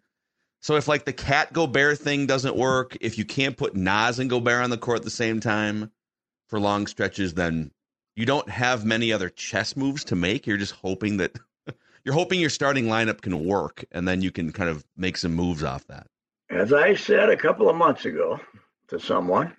So 0.61 0.75
if 0.75 0.87
like 0.87 1.05
the 1.05 1.13
KAT 1.13 1.51
Gobert 1.51 1.99
thing 1.99 2.25
doesn't 2.25 2.55
work, 2.55 2.97
if 3.01 3.17
you 3.17 3.25
can't 3.25 3.57
put 3.57 3.75
Naz 3.75 4.19
and 4.19 4.29
Gobert 4.29 4.63
on 4.63 4.69
the 4.69 4.77
court 4.77 4.99
at 4.99 5.03
the 5.03 5.09
same 5.09 5.41
time 5.41 5.91
for 6.47 6.59
long 6.59 6.87
stretches, 6.87 7.33
then 7.33 7.71
you 8.15 8.25
don't 8.25 8.49
have 8.49 8.85
many 8.85 9.11
other 9.11 9.29
chess 9.29 9.75
moves 9.75 10.05
to 10.05 10.15
make. 10.15 10.47
You're 10.47 10.57
just 10.57 10.75
hoping 10.75 11.17
that 11.17 11.37
you're 12.05 12.13
hoping 12.13 12.39
your 12.39 12.49
starting 12.49 12.85
lineup 12.85 13.21
can 13.21 13.43
work, 13.43 13.83
and 13.91 14.07
then 14.07 14.21
you 14.21 14.31
can 14.31 14.51
kind 14.51 14.69
of 14.69 14.85
make 14.95 15.17
some 15.17 15.33
moves 15.33 15.63
off 15.63 15.85
that. 15.87 16.07
As 16.49 16.71
I 16.71 16.95
said 16.95 17.29
a 17.29 17.37
couple 17.37 17.69
of 17.69 17.75
months 17.75 18.05
ago 18.05 18.39
to 18.87 18.99
someone, 18.99 19.55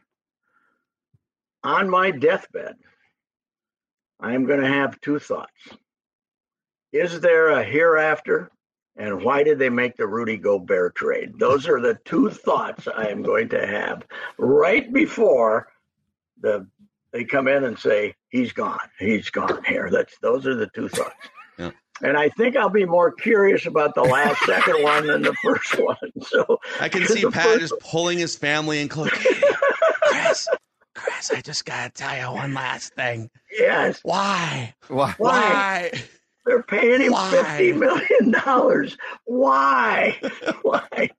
on 1.62 1.90
my 1.90 2.10
deathbed, 2.10 2.76
I 4.24 4.32
am 4.32 4.46
going 4.46 4.60
to 4.60 4.66
have 4.66 4.98
two 5.02 5.18
thoughts. 5.18 5.52
Is 6.92 7.20
there 7.20 7.50
a 7.50 7.62
hereafter? 7.62 8.50
And 8.96 9.22
why 9.22 9.42
did 9.42 9.58
they 9.58 9.68
make 9.68 9.96
the 9.96 10.06
Rudy 10.06 10.38
Gobert 10.38 10.94
trade? 10.94 11.38
Those 11.38 11.68
are 11.68 11.80
the 11.80 11.98
two 12.06 12.30
thoughts 12.30 12.88
I 12.88 13.08
am 13.08 13.22
going 13.22 13.50
to 13.50 13.66
have 13.66 14.06
right 14.38 14.90
before 14.90 15.68
the 16.40 16.66
they 17.12 17.24
come 17.24 17.48
in 17.48 17.64
and 17.64 17.78
say 17.78 18.14
he's 18.30 18.52
gone, 18.52 18.78
he's 18.98 19.28
gone 19.30 19.62
here. 19.64 19.90
That's 19.90 20.16
those 20.18 20.46
are 20.46 20.54
the 20.54 20.68
two 20.68 20.88
thoughts. 20.88 21.14
And 22.02 22.16
I 22.16 22.28
think 22.30 22.56
I'll 22.56 22.68
be 22.68 22.84
more 22.84 23.12
curious 23.12 23.66
about 23.66 23.94
the 23.94 24.02
last 24.02 24.42
second 24.46 24.82
one 24.82 25.06
than 25.06 25.22
the 25.22 25.32
first 25.44 25.78
one. 25.78 25.96
So 26.22 26.58
I 26.80 26.88
can 26.88 27.06
see 27.06 27.24
Pat 27.30 27.60
just 27.60 27.78
pulling 27.78 28.18
his 28.18 28.34
family 28.34 28.80
and 28.80 28.90
clicking. 28.90 29.40
Chris, 30.02 30.48
Chris, 30.94 31.30
I 31.30 31.40
just 31.40 31.64
gotta 31.64 31.90
tell 31.90 32.16
you 32.16 32.36
one 32.36 32.54
last 32.54 32.94
thing. 32.94 33.30
Yes. 33.50 34.00
Why? 34.02 34.74
Why? 34.88 35.14
Why? 35.18 35.92
They're 36.46 36.62
paying 36.62 37.00
him 37.00 37.12
Why? 37.12 37.30
fifty 37.30 37.72
million 37.72 38.30
dollars. 38.30 38.96
Why? 39.24 40.20
Why? 40.62 41.10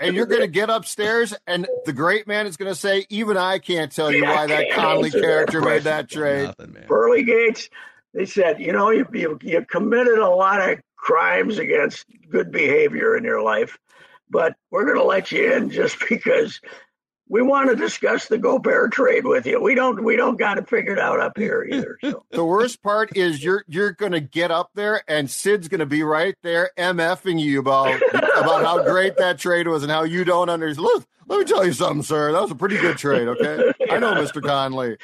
And 0.00 0.14
you're 0.14 0.26
going 0.26 0.42
to 0.42 0.48
get 0.48 0.68
upstairs, 0.68 1.32
and 1.46 1.66
the 1.86 1.94
great 1.94 2.26
man 2.26 2.46
is 2.46 2.58
going 2.58 2.70
to 2.70 2.78
say, 2.78 3.06
"Even 3.08 3.38
I 3.38 3.58
can't 3.58 3.90
tell 3.90 4.12
you 4.12 4.22
yeah, 4.22 4.34
why 4.34 4.46
that 4.46 4.72
Connelly 4.72 5.10
character 5.10 5.60
that 5.60 5.66
made 5.66 5.82
that 5.84 6.10
trade." 6.10 6.52
Nothing, 6.58 6.76
Pearly 6.86 7.24
Gates 7.24 7.70
they 8.16 8.24
said, 8.24 8.60
you 8.60 8.72
know, 8.72 8.90
you, 8.90 9.06
you, 9.12 9.38
you 9.42 9.64
committed 9.66 10.18
a 10.18 10.28
lot 10.28 10.66
of 10.66 10.78
crimes 10.96 11.58
against 11.58 12.06
good 12.30 12.50
behavior 12.50 13.14
in 13.14 13.24
your 13.24 13.42
life, 13.42 13.78
but 14.30 14.56
we're 14.70 14.86
going 14.86 14.96
to 14.96 15.04
let 15.04 15.30
you 15.30 15.52
in 15.52 15.68
just 15.68 15.98
because 16.08 16.60
we 17.28 17.42
want 17.42 17.70
to 17.70 17.76
discuss 17.76 18.26
the 18.26 18.38
Gobert 18.38 18.92
trade 18.92 19.24
with 19.24 19.46
you. 19.46 19.60
We 19.60 19.74
don't 19.74 20.04
we 20.04 20.16
don't 20.16 20.38
got 20.38 20.58
it 20.58 20.68
figured 20.68 20.98
out 20.98 21.20
up 21.20 21.36
here 21.36 21.66
either. 21.70 21.98
So. 22.02 22.24
the 22.30 22.44
worst 22.44 22.82
part 22.82 23.16
is 23.16 23.42
you're 23.42 23.64
you're 23.66 23.92
going 23.92 24.12
to 24.12 24.20
get 24.20 24.50
up 24.50 24.70
there 24.74 25.02
and 25.08 25.30
Sid's 25.30 25.68
going 25.68 25.80
to 25.80 25.86
be 25.86 26.02
right 26.02 26.36
there 26.42 26.70
mfing 26.78 27.40
you 27.40 27.58
about 27.58 28.00
about 28.12 28.64
how 28.64 28.84
great 28.84 29.16
that 29.16 29.38
trade 29.38 29.66
was 29.66 29.82
and 29.82 29.90
how 29.90 30.04
you 30.04 30.24
don't 30.24 30.48
understand. 30.48 30.84
Look, 30.84 31.06
let 31.26 31.40
me 31.40 31.44
tell 31.44 31.66
you 31.66 31.72
something, 31.72 32.02
sir. 32.02 32.32
That 32.32 32.42
was 32.42 32.52
a 32.52 32.56
pretty 32.56 32.78
good 32.78 32.98
trade. 32.98 33.28
Okay, 33.28 33.72
yeah. 33.80 33.86
I 33.94 33.98
know, 33.98 34.14
Mister 34.14 34.40
Connelly. 34.40 34.96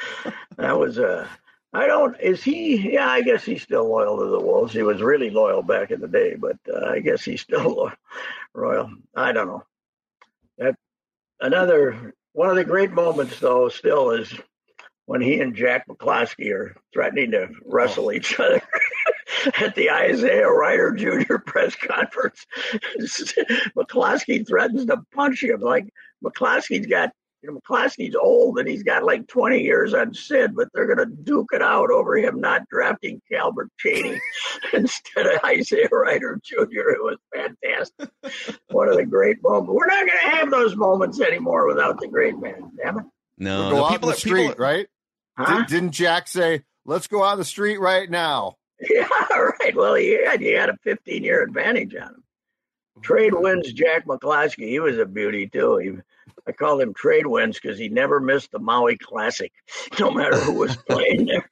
That 0.57 0.79
was 0.79 0.99
a 0.99 1.29
I 1.75 1.87
don't. 1.87 2.19
Is 2.21 2.45
he? 2.45 2.93
Yeah, 2.93 3.09
I 3.09 3.23
guess 3.23 3.45
he's 3.45 3.63
still 3.63 3.89
loyal 3.89 4.19
to 4.19 4.27
the 4.27 4.41
Wolves. 4.41 4.75
He 4.75 4.83
was 4.83 5.01
really 5.01 5.31
loyal 5.31 5.63
back 5.63 5.91
in 5.91 6.01
the 6.01 6.09
day, 6.09 6.35
but 6.35 6.59
uh, 6.73 6.91
I 6.91 7.01
guess 7.01 7.25
he's 7.25 7.41
still 7.41 7.91
loyal. 8.55 8.91
I 9.17 9.33
don't 9.33 9.49
know. 9.49 9.65
Another 11.43 12.15
one 12.35 12.49
of 12.49 12.57
the 12.57 12.65
great 12.65 12.93
moments, 12.93 13.41
though, 13.41 13.69
still 13.69 14.13
is 14.13 14.33
when 15.07 15.21
he 15.21 15.41
and 15.41 15.55
Jack 15.57 15.89
McCloskey 15.89 16.53
are 16.53 16.77
threatening 16.95 17.33
to 17.33 17.49
wrestle 17.67 18.07
oh. 18.07 18.13
each 18.13 18.39
other 18.39 18.63
at 19.61 19.75
the 19.75 19.91
Isaiah 19.91 20.49
Rider 20.49 20.93
Jr. 20.93 21.39
press 21.47 21.75
conference. 21.75 22.47
McCloskey 23.77 24.47
threatens 24.47 24.87
to 24.87 25.03
punch 25.13 25.43
him. 25.43 25.61
Like 25.61 25.93
McCloskey's 26.25 26.87
got 26.87 27.13
you 27.43 27.51
know, 27.51 27.59
McCloskey's 27.59 28.15
old 28.15 28.59
and 28.59 28.69
he's 28.69 28.83
got 28.83 29.05
like 29.05 29.27
20 29.27 29.61
years 29.61 29.95
on 29.95 30.15
Sid, 30.15 30.55
but 30.55 30.69
they're 30.73 30.95
going 30.95 31.09
to 31.09 31.15
duke 31.25 31.51
it 31.53 31.63
out 31.63 31.91
over 31.91 32.17
him 32.17 32.41
not 32.41 32.69
drafting 32.69 33.21
Calbert 33.31 33.71
Cheaney 33.85 34.19
instead 34.73 35.27
of 35.27 35.41
Isaiah 35.45 35.89
Rider 35.91 36.41
Jr. 36.45 36.91
It 36.91 37.03
was 37.03 37.19
fantastic. 37.35 38.11
One 38.71 38.89
of 38.89 38.97
the 38.97 39.07
great 39.07 39.43
moments. 39.43 39.73
We're 39.73 39.87
not 39.87 40.07
going 40.07 40.19
to 40.25 40.37
have 40.37 40.51
those 40.51 40.77
moments 40.77 41.21
anymore 41.21 41.67
without 41.67 42.01
the 42.01 42.09
great 42.09 42.39
man. 42.39 42.71
Damn 42.83 43.01
it. 43.01 43.05
No, 43.39 43.71
go 43.71 43.85
out 43.87 44.01
the 44.01 44.13
street, 44.13 44.49
people, 44.49 44.65
right? 44.65 44.87
Huh? 45.37 45.65
Did, 45.67 45.85
not 45.85 45.93
Jack 45.93 46.29
say, 46.29 46.63
"Let's 46.85 47.09
go 47.09 47.25
out 47.25 47.33
on 47.33 47.39
the 47.39 47.45
street 47.45 47.79
right 47.79 48.09
now"? 48.09 48.57
Yeah, 48.91 49.07
right. 49.61 49.77
Well, 49.77 49.95
he 49.95 50.19
had 50.25 50.41
he 50.41 50.53
had 50.53 50.69
a 50.69 50.77
15 50.83 51.23
year 51.23 51.45
advantage 51.45 51.95
on 51.95 52.09
him. 52.09 52.25
Trade 53.01 53.33
winds 53.33 53.73
Jack 53.73 54.07
McCloskey. 54.07 54.69
He 54.69 54.81
was 54.81 54.99
a 54.99 55.07
beauty 55.07 55.49
too. 55.49 55.77
He 55.77 55.93
I 56.47 56.53
call 56.53 56.81
him 56.81 56.93
trade 56.95 57.27
winds 57.27 57.59
because 57.61 57.79
he 57.79 57.89
never 57.89 58.19
missed 58.21 58.51
the 58.53 58.59
Maui 58.59 58.97
Classic, 58.99 59.53
no 60.01 60.11
matter 60.11 60.37
who 60.39 60.55
was 60.55 60.77
playing 60.89 61.27
there. 61.27 61.49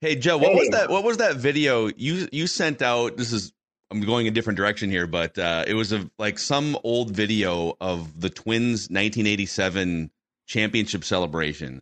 hey 0.00 0.16
Joe, 0.16 0.38
what 0.38 0.52
hey. 0.52 0.58
was 0.58 0.68
that? 0.70 0.90
What 0.90 1.04
was 1.04 1.18
that 1.18 1.36
video 1.36 1.90
you 1.96 2.28
you 2.32 2.46
sent 2.46 2.82
out? 2.82 3.16
This 3.16 3.32
is 3.32 3.52
I'm 3.90 4.00
going 4.00 4.26
a 4.26 4.30
different 4.30 4.56
direction 4.56 4.90
here, 4.90 5.06
but 5.06 5.38
uh, 5.38 5.64
it 5.66 5.74
was 5.74 5.92
a 5.92 6.10
like 6.18 6.38
some 6.38 6.76
old 6.84 7.10
video 7.10 7.76
of 7.80 8.20
the 8.20 8.30
Twins 8.30 8.88
1987 8.88 10.10
championship 10.46 11.04
celebration, 11.04 11.80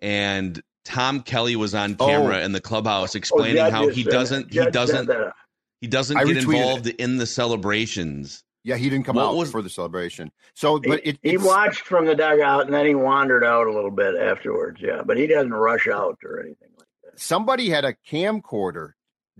and 0.00 0.60
Tom 0.84 1.22
Kelly 1.22 1.56
was 1.56 1.74
on 1.74 1.94
camera 1.96 2.36
Oh. 2.38 2.44
in 2.44 2.52
the 2.52 2.60
clubhouse 2.60 3.16
Oh, 3.16 3.18
explaining 3.18 3.56
Judge 3.56 3.72
how 3.72 3.88
is 3.88 3.96
he 3.96 4.02
in 4.02 4.08
it. 4.08 4.10
doesn't 4.12 4.52
he 4.52 4.64
doesn't 4.70 5.10
he 5.80 5.86
doesn't 5.88 6.16
get 6.18 6.26
retweeted 6.26 6.54
involved 6.54 6.86
in 6.86 7.16
the 7.16 7.26
celebrations. 7.26 8.43
Yeah, 8.64 8.76
he 8.76 8.88
didn't 8.88 9.04
come 9.04 9.16
What 9.16 9.26
out 9.26 9.36
was- 9.36 9.50
for 9.50 9.60
the 9.62 9.68
celebration. 9.68 10.32
So, 10.54 10.78
but 10.80 11.00
he, 11.04 11.10
it, 11.10 11.18
he 11.22 11.30
it's, 11.34 11.44
watched 11.44 11.82
from 11.82 12.06
the 12.06 12.14
dugout 12.14 12.64
and 12.64 12.72
then 12.72 12.86
he 12.86 12.94
wandered 12.94 13.44
out 13.44 13.66
a 13.66 13.72
little 13.72 13.90
bit 13.90 14.14
afterwards. 14.16 14.80
Yeah, 14.80 15.02
but 15.04 15.18
he 15.18 15.26
doesn't 15.26 15.52
rush 15.52 15.86
out 15.86 16.18
or 16.24 16.40
anything 16.40 16.68
like 16.78 16.86
that. 17.04 17.20
somebody 17.20 17.68
had 17.68 17.84
a 17.84 17.94
camcorder 18.10 18.92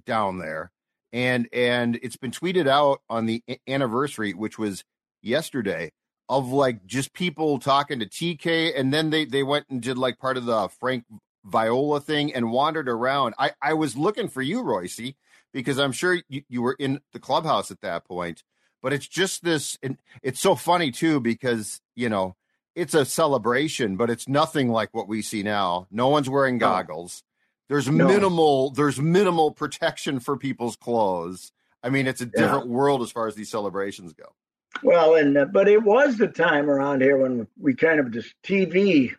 down 0.05 0.39
there, 0.39 0.71
and 1.13 1.49
and 1.53 1.99
it's 2.03 2.17
been 2.17 2.33
tweeted 2.33 2.67
out 2.69 3.01
on 3.09 3.25
the 3.27 3.43
anniversary, 3.67 4.35
which 4.35 4.59
was 4.59 4.85
yesterday, 5.23 5.91
of 6.29 6.49
like 6.53 6.85
just 6.85 7.15
people 7.15 7.59
talking 7.59 8.01
to 8.01 8.07
TK, 8.07 8.79
and 8.79 8.93
then 8.93 9.09
they 9.09 9.25
they 9.25 9.43
went 9.43 9.67
and 9.71 9.81
did 9.81 9.97
like 9.97 10.19
part 10.19 10.37
of 10.37 10.45
the 10.45 10.69
Frank 10.81 11.05
Viola 11.47 12.01
thing 12.01 12.35
and 12.35 12.51
wandered 12.53 12.89
around. 12.91 13.35
I 13.39 13.53
I 13.63 13.73
was 13.73 13.97
looking 13.97 14.29
for 14.29 14.43
you, 14.43 14.63
Reusse, 14.63 15.15
because 15.53 15.79
I'm 15.79 15.93
sure 15.93 16.19
you, 16.29 16.43
you 16.51 16.61
were 16.61 16.77
in 16.79 17.01
the 17.15 17.21
clubhouse 17.21 17.71
at 17.71 17.81
that 17.81 18.05
point. 18.05 18.43
But 18.85 18.93
it's 18.93 19.09
just 19.09 19.43
this, 19.43 19.79
and 19.83 19.97
it's 20.23 20.39
so 20.39 20.55
funny 20.55 20.91
too 20.91 21.19
because 21.19 21.81
you 21.97 22.11
know 22.11 22.37
it's 22.75 22.93
a 22.93 23.07
celebration, 23.07 23.97
but 23.97 24.11
it's 24.11 24.29
nothing 24.29 24.69
like 24.69 24.91
what 24.93 25.09
we 25.09 25.23
see 25.23 25.43
now. 25.43 25.87
No 25.91 26.09
one's 26.09 26.29
wearing 26.29 26.59
goggles. 26.59 27.23
There's 27.71 27.89
No. 27.91 28.07
minimal. 28.07 28.73
There's 28.73 29.01
minimal 29.01 29.53
protection 29.53 30.21
for 30.21 30.37
people's 30.37 30.77
clothes. 30.77 31.51
I 31.83 31.89
mean, 31.89 32.07
it's 32.07 32.21
a 32.21 32.27
Yeah. 32.27 32.43
different 32.43 32.67
world 32.69 33.01
as 33.01 33.11
far 33.11 33.27
as 33.27 33.35
these 33.35 33.49
celebrations 33.49 34.13
go. 34.13 34.35
Well, 34.83 35.15
and 35.15 35.35
uh, 35.39 35.47
but 35.47 35.67
it 35.67 35.83
was 35.83 36.19
the 36.19 36.29
time 36.29 36.69
around 36.69 37.01
here 37.01 37.17
when 37.17 37.49
we 37.59 37.75
kind 37.75 37.99
of 38.01 38.11
just 38.11 38.35
TV, 38.43 39.15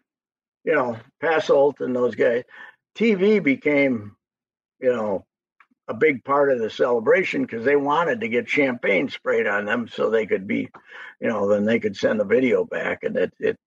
you 0.63 0.75
know, 0.75 0.99
Passolt 1.23 1.81
and 1.81 1.95
those 1.95 2.13
guys, 2.13 2.43
TV 2.95 3.39
became, 3.41 4.15
you 4.79 4.93
know, 4.93 5.25
a 5.87 5.93
big 5.93 6.23
part 6.23 6.51
of 6.51 6.59
the 6.59 6.69
celebration 6.69 7.43
because 7.43 7.63
they 7.63 7.75
wanted 7.75 8.21
to 8.21 8.27
get 8.27 8.49
champagne 8.49 9.09
sprayed 9.09 9.47
on 9.47 9.65
them 9.65 9.87
so 9.87 10.09
they 10.09 10.25
could 10.25 10.47
be, 10.47 10.69
you 11.19 11.27
know, 11.27 11.47
then 11.47 11.65
they 11.65 11.79
could 11.79 11.95
send 11.95 12.19
the 12.19 12.25
video 12.25 12.65
back, 12.65 13.03
and 13.03 13.15
it 13.17 13.33
it 13.39 13.57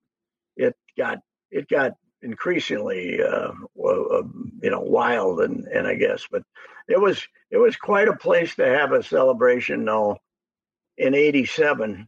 it 0.57 0.75
got 0.97 1.19
it 1.51 1.67
got 1.69 1.93
increasingly, 2.21 3.21
uh, 3.21 3.51
uh, 3.83 4.23
you 4.61 4.69
know, 4.69 4.81
wild 4.81 5.41
and 5.41 5.65
and 5.67 5.87
I 5.87 5.95
guess, 5.95 6.25
but 6.29 6.43
it 6.87 6.99
was 6.99 7.25
it 7.51 7.57
was 7.57 7.75
quite 7.75 8.07
a 8.07 8.17
place 8.17 8.55
to 8.55 8.65
have 8.65 8.91
a 8.91 9.03
celebration, 9.03 9.85
though 9.85 10.17
in 10.97 11.15
87 11.15 12.07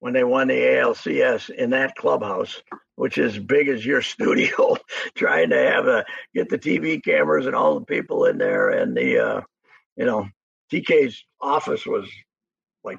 when 0.00 0.12
they 0.12 0.24
won 0.24 0.48
the 0.48 0.54
ALCS 0.54 1.50
in 1.50 1.70
that 1.70 1.94
clubhouse, 1.96 2.62
which 2.94 3.18
is 3.18 3.38
big 3.38 3.68
as 3.68 3.84
your 3.84 4.02
studio, 4.02 4.76
trying 5.14 5.50
to 5.50 5.58
have 5.58 5.86
a 5.86 6.04
get 6.34 6.48
the 6.48 6.58
TV 6.58 7.02
cameras 7.02 7.46
and 7.46 7.54
all 7.54 7.78
the 7.78 7.86
people 7.86 8.24
in 8.24 8.38
there. 8.38 8.70
And 8.70 8.96
the, 8.96 9.18
uh, 9.18 9.40
you 9.96 10.04
know, 10.04 10.28
TK's 10.72 11.24
office 11.40 11.86
was 11.86 12.08
like 12.84 12.98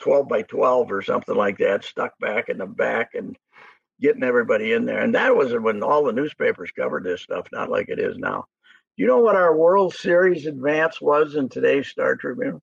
12 0.00 0.28
by 0.28 0.42
12 0.42 0.92
or 0.92 1.02
something 1.02 1.34
like 1.34 1.58
that, 1.58 1.84
stuck 1.84 2.12
back 2.18 2.48
in 2.48 2.58
the 2.58 2.66
back 2.66 3.10
and 3.14 3.36
getting 4.00 4.24
everybody 4.24 4.72
in 4.72 4.84
there. 4.84 5.00
And 5.00 5.14
that 5.14 5.36
was 5.36 5.52
when 5.52 5.82
all 5.82 6.04
the 6.04 6.12
newspapers 6.12 6.72
covered 6.72 7.04
this 7.04 7.22
stuff, 7.22 7.46
not 7.52 7.70
like 7.70 7.88
it 7.88 7.98
is 7.98 8.16
now. 8.18 8.44
You 8.96 9.06
know 9.06 9.20
what 9.20 9.36
our 9.36 9.56
World 9.56 9.94
Series 9.94 10.46
advance 10.46 11.00
was 11.00 11.34
in 11.34 11.48
today's 11.48 11.88
Star 11.88 12.16
Tribune? 12.16 12.60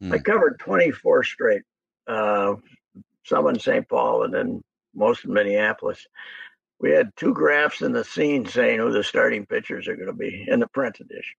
Hmm. 0.00 0.12
I 0.12 0.18
covered 0.18 0.58
24 0.58 1.24
straight, 1.24 1.62
uh, 2.10 2.56
some 3.24 3.46
in 3.48 3.58
St. 3.58 3.88
Paul 3.88 4.24
and 4.24 4.34
then 4.34 4.62
most 4.94 5.24
in 5.24 5.32
Minneapolis. 5.32 6.06
We 6.80 6.90
had 6.90 7.10
two 7.16 7.34
graphs 7.34 7.82
in 7.82 7.92
the 7.92 8.04
scene 8.04 8.46
saying 8.46 8.78
who 8.78 8.90
the 8.90 9.04
starting 9.04 9.44
pitchers 9.46 9.86
are 9.86 9.96
going 9.96 10.06
to 10.08 10.12
be 10.14 10.46
in 10.48 10.60
the 10.60 10.68
print 10.68 10.98
edition. 11.00 11.36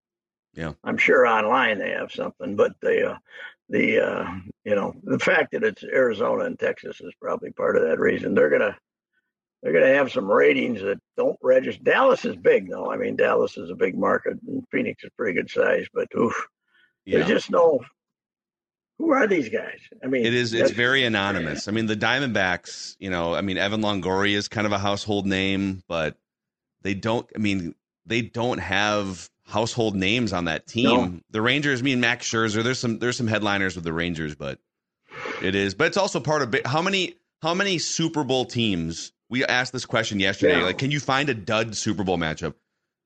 Yeah. 0.53 0.73
I'm 0.83 0.97
sure 0.97 1.25
online 1.25 1.79
they 1.79 1.91
have 1.91 2.11
something, 2.11 2.55
but 2.55 2.73
the 2.81 3.11
uh, 3.11 3.17
the 3.69 3.99
uh, 4.05 4.25
you 4.65 4.75
know 4.75 4.93
the 5.03 5.17
fact 5.19 5.51
that 5.53 5.63
it's 5.63 5.83
Arizona 5.83 6.43
and 6.45 6.59
Texas 6.59 6.99
is 7.01 7.13
probably 7.21 7.51
part 7.51 7.77
of 7.77 7.83
that 7.83 7.99
reason. 7.99 8.35
They're 8.35 8.49
gonna 8.49 8.77
they're 9.63 9.73
gonna 9.73 9.93
have 9.93 10.11
some 10.11 10.29
ratings 10.29 10.81
that 10.81 10.99
don't 11.17 11.39
register. 11.41 11.81
Dallas 11.83 12.25
is 12.25 12.35
big 12.35 12.69
though. 12.69 12.91
I 12.91 12.97
mean, 12.97 13.15
Dallas 13.15 13.57
is 13.57 13.69
a 13.69 13.75
big 13.75 13.97
market, 13.97 14.37
and 14.45 14.63
Phoenix 14.71 15.03
is 15.03 15.11
pretty 15.17 15.33
good 15.33 15.49
size. 15.49 15.87
But 15.93 16.07
oof, 16.17 16.35
Yeah. 17.05 17.19
there's 17.19 17.29
just 17.29 17.49
no. 17.51 17.79
Who 19.01 19.11
are 19.13 19.25
these 19.25 19.49
guys? 19.49 19.79
I 20.03 20.07
mean, 20.07 20.25
It 20.25 20.33
is. 20.33 20.53
It's 20.53 20.69
very 20.71 21.03
anonymous. 21.03 21.67
I 21.67 21.71
mean, 21.71 21.87
the 21.87 21.95
Diamondbacks. 21.95 22.95
You 22.99 23.09
know, 23.09 23.33
I 23.33 23.41
mean, 23.41 23.57
Evan 23.57 23.81
Longoria 23.81 24.35
is 24.35 24.47
kind 24.47 24.67
of 24.67 24.73
a 24.73 24.77
household 24.77 25.25
name, 25.25 25.81
but 25.87 26.15
they 26.83 26.93
don't. 26.93 27.27
I 27.35 27.39
mean, 27.39 27.73
they 28.05 28.21
don't 28.21 28.59
have 28.59 29.27
household 29.47 29.95
names 29.95 30.33
on 30.33 30.45
that 30.45 30.67
team. 30.67 30.85
No. 30.85 31.19
The 31.31 31.41
Rangers. 31.41 31.81
I 31.81 31.83
mean, 31.83 31.99
Max 31.99 32.29
Scherzer. 32.29 32.63
There's 32.63 32.77
some. 32.77 32.99
There's 32.99 33.17
some 33.17 33.27
headliners 33.27 33.75
with 33.75 33.83
the 33.83 33.93
Rangers, 33.93 34.35
but 34.35 34.59
it 35.41 35.55
is. 35.55 35.73
But 35.73 35.87
it's 35.87 35.97
also 35.97 36.19
part 36.19 36.43
of. 36.43 36.55
How 36.65 36.83
many? 36.83 37.15
How 37.41 37.55
many 37.55 37.79
Super 37.79 38.23
Bowl 38.23 38.45
teams? 38.45 39.13
We 39.29 39.43
asked 39.45 39.73
this 39.73 39.85
question 39.85 40.19
yesterday. 40.19 40.59
Yeah. 40.59 40.65
Like, 40.65 40.77
can 40.77 40.91
you 40.91 40.99
find 40.99 41.27
a 41.27 41.33
dud 41.33 41.75
Super 41.75 42.03
Bowl 42.03 42.19
matchup? 42.19 42.53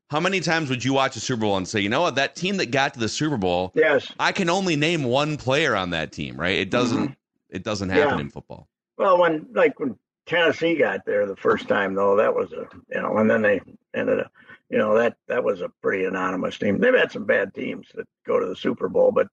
How 0.09 0.19
many 0.19 0.39
times 0.39 0.69
would 0.69 0.83
you 0.83 0.93
watch 0.93 1.15
a 1.15 1.19
Super 1.19 1.41
Bowl 1.41 1.57
and 1.57 1.67
say, 1.67 1.79
you 1.79 1.89
know 1.89 2.01
what, 2.01 2.15
that 2.15 2.35
team 2.35 2.57
that 2.57 2.67
got 2.67 2.93
to 2.93 2.99
the 2.99 3.09
Super 3.09 3.37
Bowl, 3.37 3.71
Yes. 3.75 4.11
I 4.19 4.31
can 4.31 4.49
only 4.49 4.75
name 4.75 5.03
one 5.03 5.35
player 5.37 5.75
on 5.75 5.89
that 5.91 6.11
team, 6.11 6.39
right? 6.39 6.57
It 6.57 6.69
doesn't 6.69 7.15
it 7.49 7.63
doesn't 7.63 7.89
happen 7.89 8.05
Mm-hmm. 8.09 8.17
Yeah. 8.17 8.21
in 8.23 8.29
football. 8.29 8.67
Well, 8.97 9.19
when 9.19 9.47
like 9.53 9.79
when 9.79 9.97
Tennessee 10.25 10.75
got 10.75 11.05
there 11.05 11.25
the 11.25 11.35
first 11.35 11.67
time, 11.67 11.93
though, 11.95 12.15
that 12.17 12.33
was 12.35 12.51
a 12.53 12.67
you 12.93 13.01
know, 13.01 13.17
and 13.17 13.29
then 13.29 13.41
they 13.41 13.61
ended 13.93 14.19
up, 14.21 14.31
you 14.69 14.77
know, 14.77 14.95
that 14.95 15.17
that 15.27 15.43
was 15.43 15.61
a 15.61 15.69
pretty 15.81 16.05
anonymous 16.05 16.57
team. 16.57 16.79
They've 16.79 16.93
had 16.95 17.11
some 17.11 17.25
bad 17.25 17.53
teams 17.53 17.87
that 17.95 18.07
go 18.27 18.39
to 18.39 18.45
the 18.45 18.55
Super 18.55 18.89
Bowl, 18.89 19.11
but 19.11 19.27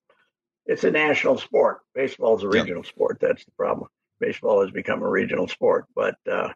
it's 0.65 0.83
a 0.83 0.91
national 0.91 1.37
sport. 1.37 1.79
Baseball's 1.93 2.43
a 2.43 2.47
regional 2.47 2.83
sport. 2.83 3.17
That's 3.21 3.43
the 3.45 3.51
problem. 3.51 3.89
Baseball 4.19 4.61
has 4.61 4.71
become 4.71 5.01
a 5.01 5.09
regional 5.09 5.47
sport, 5.47 5.85
but 5.95 6.15
uh, 6.31 6.49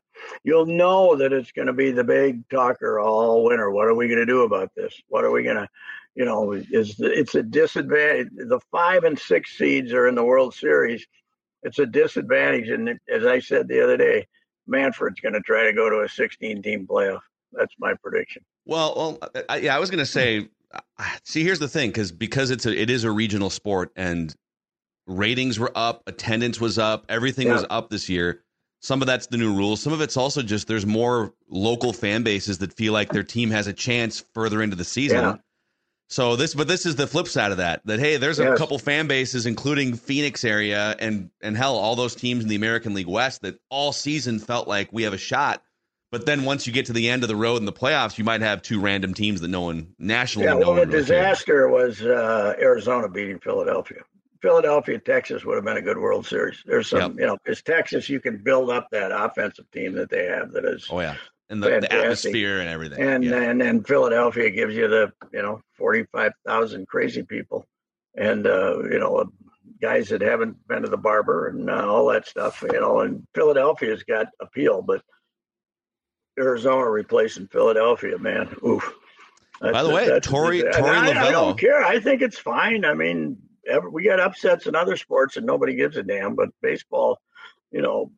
you'll 0.43 0.65
know 0.65 1.15
that 1.15 1.33
it's 1.33 1.51
going 1.51 1.67
to 1.67 1.73
be 1.73 1.91
the 1.91 2.03
big 2.03 2.47
talker 2.49 2.99
all 2.99 3.43
winter. 3.43 3.71
What 3.71 3.87
are 3.87 3.95
we 3.95 4.07
going 4.07 4.19
to 4.19 4.25
do 4.25 4.43
about 4.43 4.71
this? 4.75 4.93
What 5.09 5.25
are 5.25 5.31
we 5.31 5.43
going 5.43 5.57
to, 5.57 5.67
you 6.15 6.25
know, 6.25 6.53
is 6.53 6.95
the, 6.95 7.11
it's 7.11 7.35
a 7.35 7.43
disadvantage. 7.43 8.29
The 8.35 8.59
five 8.71 9.03
and 9.03 9.19
six 9.19 9.57
seeds 9.57 9.91
are 9.91 10.07
in 10.07 10.15
the 10.15 10.23
World 10.23 10.53
Series 10.53 11.05
it's 11.63 11.79
a 11.79 11.85
disadvantage. 11.85 12.69
And 12.69 12.99
as 13.09 13.25
I 13.25 13.39
said 13.39 13.67
the 13.67 13.83
other 13.83 13.97
day, 13.97 14.27
Manfred's 14.67 15.19
going 15.19 15.33
to 15.33 15.41
try 15.41 15.63
to 15.63 15.73
go 15.73 15.89
to 15.89 16.01
a 16.01 16.09
16 16.09 16.61
team 16.61 16.87
playoff. 16.87 17.19
That's 17.53 17.73
my 17.79 17.93
prediction. 18.01 18.43
Well, 18.65 18.93
well, 18.95 19.31
I, 19.49 19.57
yeah, 19.57 19.75
I 19.75 19.79
was 19.79 19.89
going 19.89 19.99
to 19.99 20.05
say. 20.05 20.49
uh, 20.73 20.81
See, 21.23 21.43
here's 21.43 21.59
the 21.59 21.67
thing, 21.69 21.89
because 21.89 22.11
because 22.11 22.51
it's 22.51 22.65
a 22.65 22.77
it 22.77 22.89
is 22.89 23.05
a 23.05 23.11
regional 23.11 23.49
sport, 23.49 23.91
and 23.95 24.35
ratings 25.07 25.57
were 25.59 25.71
up, 25.75 26.03
attendance 26.07 26.59
was 26.61 26.77
up, 26.77 27.05
everything 27.09 27.49
was 27.49 27.65
up 27.69 27.89
this 27.89 28.09
year. 28.09 28.43
Some 28.81 29.01
of 29.01 29.07
that's 29.07 29.27
the 29.27 29.37
new 29.37 29.53
rules. 29.55 29.81
Some 29.81 29.91
of 29.93 30.01
it's 30.01 30.17
also 30.17 30.43
just 30.43 30.67
there's 30.67 30.85
more 30.85 31.33
local 31.49 31.93
fan 31.93 32.21
bases 32.23 32.59
that 32.59 32.73
feel 32.73 32.93
like 32.93 33.11
their 33.11 33.23
team 33.23 33.49
has 33.49 33.65
a 33.65 33.73
chance 33.73 34.23
further 34.33 34.61
into 34.61 34.75
the 34.75 34.83
season. 34.83 35.17
Yeah. 35.23 35.35
So 36.09 36.35
this, 36.35 36.53
but 36.53 36.67
this 36.67 36.85
is 36.85 36.95
the 36.95 37.07
flip 37.07 37.27
side 37.27 37.51
of 37.51 37.57
that. 37.57 37.81
That 37.85 37.99
hey, 37.99 38.17
there's 38.17 38.39
a 38.39 38.43
Yes. 38.43 38.57
couple 38.59 38.77
fan 38.79 39.07
bases, 39.07 39.45
including 39.45 39.95
Phoenix 39.95 40.45
area 40.45 40.95
and 40.99 41.31
and 41.41 41.57
hell, 41.57 41.75
all 41.75 41.95
those 41.95 42.15
teams 42.15 42.43
in 42.43 42.49
the 42.49 42.55
American 42.55 42.93
League 42.93 43.07
West 43.07 43.41
that 43.41 43.59
all 43.69 43.91
season 43.91 44.39
felt 44.39 44.67
like 44.67 44.89
we 44.93 45.03
have 45.03 45.13
a 45.13 45.17
shot. 45.17 45.63
But 46.11 46.25
then 46.25 46.45
once 46.45 46.65
you 46.65 46.71
get 46.71 46.85
to 46.85 46.93
the 46.93 47.09
end 47.09 47.23
of 47.23 47.27
the 47.29 47.35
road 47.35 47.57
in 47.57 47.65
the 47.65 47.73
playoffs, 47.73 48.17
you 48.17 48.23
might 48.23 48.39
have 48.41 48.61
two 48.61 48.79
random 48.79 49.13
teams 49.13 49.41
that 49.41 49.49
no 49.49 49.61
one 49.61 49.93
nationally. 49.99 50.45
Yeah, 50.45 50.53
no 50.53 50.59
well, 50.59 50.67
the 50.75 50.79
one 50.81 50.89
really 50.89 50.91
cares. 50.91 51.07
disaster 51.07 51.67
was 51.67 52.01
uh, 52.01 52.53
Arizona 52.61 53.09
beating 53.09 53.39
Philadelphia. 53.39 54.03
Philadelphia, 54.41 54.99
Texas 54.99 55.43
would 55.45 55.55
have 55.55 55.65
been 55.65 55.77
a 55.77 55.81
good 55.81 55.97
World 55.97 56.25
Series. 56.25 56.61
There's 56.65 56.89
some, 56.89 57.17
you 57.19 57.25
know, 57.25 57.37
because 57.43 57.61
Texas, 57.61 58.09
you 58.09 58.19
can 58.19 58.37
build 58.37 58.69
up 58.69 58.87
that 58.91 59.11
offensive 59.11 59.69
team 59.71 59.93
that 59.93 60.09
they 60.09 60.25
have 60.25 60.51
that 60.51 60.65
is, 60.65 60.87
Oh 60.89 60.99
yeah, 60.99 61.15
and 61.49 61.61
the, 61.61 61.79
the 61.81 61.93
atmosphere 61.93 62.59
and 62.59 62.69
everything. 62.69 63.01
and 63.01 63.23
yeah. 63.23 63.41
and 63.41 63.59
then 63.61 63.83
Philadelphia 63.83 64.49
gives 64.49 64.75
you 64.75 64.87
the, 64.87 65.11
you 65.31 65.41
know, 65.41 65.61
45,000 65.77 66.87
crazy 66.87 67.23
people, 67.23 67.65
and 68.15 68.45
uh, 68.47 68.79
you 68.83 68.99
know, 68.99 69.25
guys 69.81 70.09
that 70.09 70.21
haven't 70.21 70.67
been 70.67 70.81
to 70.83 70.89
the 70.89 70.97
barber 70.97 71.47
and 71.47 71.69
uh, 71.69 71.87
all 71.87 72.07
that 72.07 72.27
stuff, 72.27 72.63
you 72.71 72.79
know, 72.79 73.01
and 73.01 73.25
Philadelphia's 73.35 74.03
got 74.03 74.27
appeal, 74.39 74.81
but 74.81 75.01
Arizona 76.39 76.89
replacing 76.89 77.47
Philadelphia, 77.47 78.17
man, 78.17 78.55
oof. 78.65 78.93
By 79.59 79.81
the 79.81 79.89
way, 79.89 80.07
that's 80.07 80.27
a 80.27 80.29
Torey- 80.29 80.71
I, 80.71 81.27
I 81.27 81.31
don't 81.31 81.59
care. 81.59 81.83
I 81.83 81.99
think 81.99 82.21
it's 82.21 82.37
fine. 82.37 82.85
I 82.85 82.93
mean, 82.93 83.37
ever, 83.67 83.89
we 83.89 84.03
got 84.03 84.19
upsets 84.19 84.67
in 84.67 84.75
other 84.75 84.97
sports 84.97 85.37
and 85.37 85.45
nobody 85.45 85.75
gives 85.75 85.97
a 85.97 86.03
damn. 86.03 86.35
But 86.35 86.49
baseball, 86.61 87.19
you 87.71 87.81
know, 87.81 88.11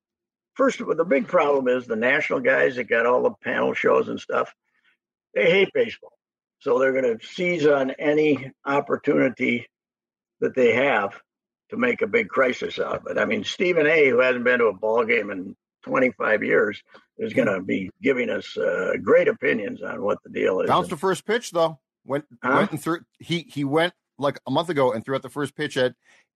first 0.56 0.80
of 0.80 0.88
all, 0.88 0.96
the 0.96 1.06
big 1.06 1.28
problem 1.28 1.68
is 1.68 1.86
the 1.88 1.96
national 1.96 2.40
guys 2.40 2.76
that 2.76 2.86
got 2.86 3.06
all 3.06 3.24
the 3.24 3.32
panel 3.44 3.74
shows 3.74 4.10
and 4.10 4.20
stuff. 4.20 4.54
They 5.34 5.50
hate 5.50 5.70
baseball, 5.74 6.14
so 6.60 6.80
they're 6.80 6.92
going 7.00 7.18
to 7.18 7.26
seize 7.26 7.68
on 7.68 7.92
any 7.92 8.52
opportunity 8.66 9.68
that 10.40 10.56
they 10.56 10.74
have 10.74 11.20
to 11.70 11.78
make 11.78 12.02
a 12.02 12.08
big 12.08 12.30
crisis 12.30 12.80
out 12.80 12.96
of 12.96 13.08
it. 13.08 13.20
I 13.20 13.26
mean, 13.26 13.44
Stephen 13.44 13.86
A., 13.86 14.10
who 14.10 14.20
hasn't 14.20 14.44
been 14.44 14.60
to 14.60 14.66
a 14.66 14.74
ball 14.74 15.06
game 15.06 15.30
in 15.30 15.56
25 15.84 16.44
years 16.44 16.82
is 17.18 17.34
going 17.34 17.48
to 17.48 17.62
be 17.62 17.90
giving 18.02 18.30
us 18.30 18.58
uh, 18.58 18.94
great 19.04 19.28
opinions 19.28 19.82
on 19.82 20.02
what 20.02 20.18
the 20.24 20.30
deal 20.30 20.62
is. 20.62 20.68
Bounced 20.68 20.90
the 20.90 20.98
first 20.98 21.26
pitch 21.26 21.52
though. 21.52 21.80
Went 22.06 22.26
Huh? 22.44 22.56
went 22.58 22.72
and 22.72 22.82
threw. 22.82 23.00
He 23.20 23.46
he 23.50 23.64
went 23.64 23.94
like 24.20 24.40
a 24.46 24.52
month 24.52 24.70
ago 24.70 24.92
and 24.92 25.04
threw 25.04 25.16
out 25.16 25.22
the 25.22 25.30
first 25.30 25.56
pitch 25.56 25.78
at 25.78 25.96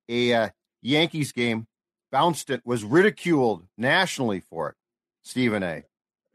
a 0.10 0.34
uh, 0.34 0.50
Yankees 0.82 1.32
game. 1.32 1.68
Bounced 2.12 2.50
it. 2.50 2.62
Was 2.64 2.84
ridiculed 2.84 3.66
nationally 3.78 4.40
for 4.40 4.70
it. 4.70 4.76
Stephen 5.24 5.64
A. 5.64 5.84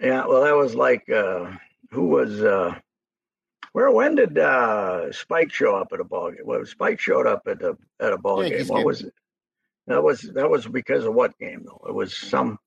Yeah, 0.01 0.27
well, 0.27 0.43
that 0.43 0.57
was 0.57 0.75
like 0.75 1.09
uh, 1.11 1.53
who 1.91 2.09
was 2.09 2.43
uh, 2.43 2.75
where? 3.73 3.91
When 3.91 4.15
did 4.15 4.39
uh, 4.39 5.13
Spike 5.13 5.53
show 5.53 5.77
up 5.77 5.93
at 5.93 6.01
a 6.01 6.05
ball 6.05 6.31
game? 6.31 6.43
Well, 6.45 6.65
Spike 6.65 7.01
showed 7.01 7.27
up 7.27 7.43
at 7.47 7.63
a 7.63 7.77
at 8.01 8.13
a 8.13 8.19
ball 8.19 8.43
Yankees 8.43 8.63
game. 8.63 8.69
What 8.69 8.79
game. 8.79 8.87
was 8.87 9.03
it? 9.03 9.15
That 9.87 10.03
was 10.03 10.21
that 10.21 10.51
was 10.51 10.67
because 10.67 11.05
of 11.05 11.15
what 11.15 11.39
game 11.39 11.65
though? 11.65 11.85
It 11.89 11.95
was 11.95 12.17
some 12.17 12.59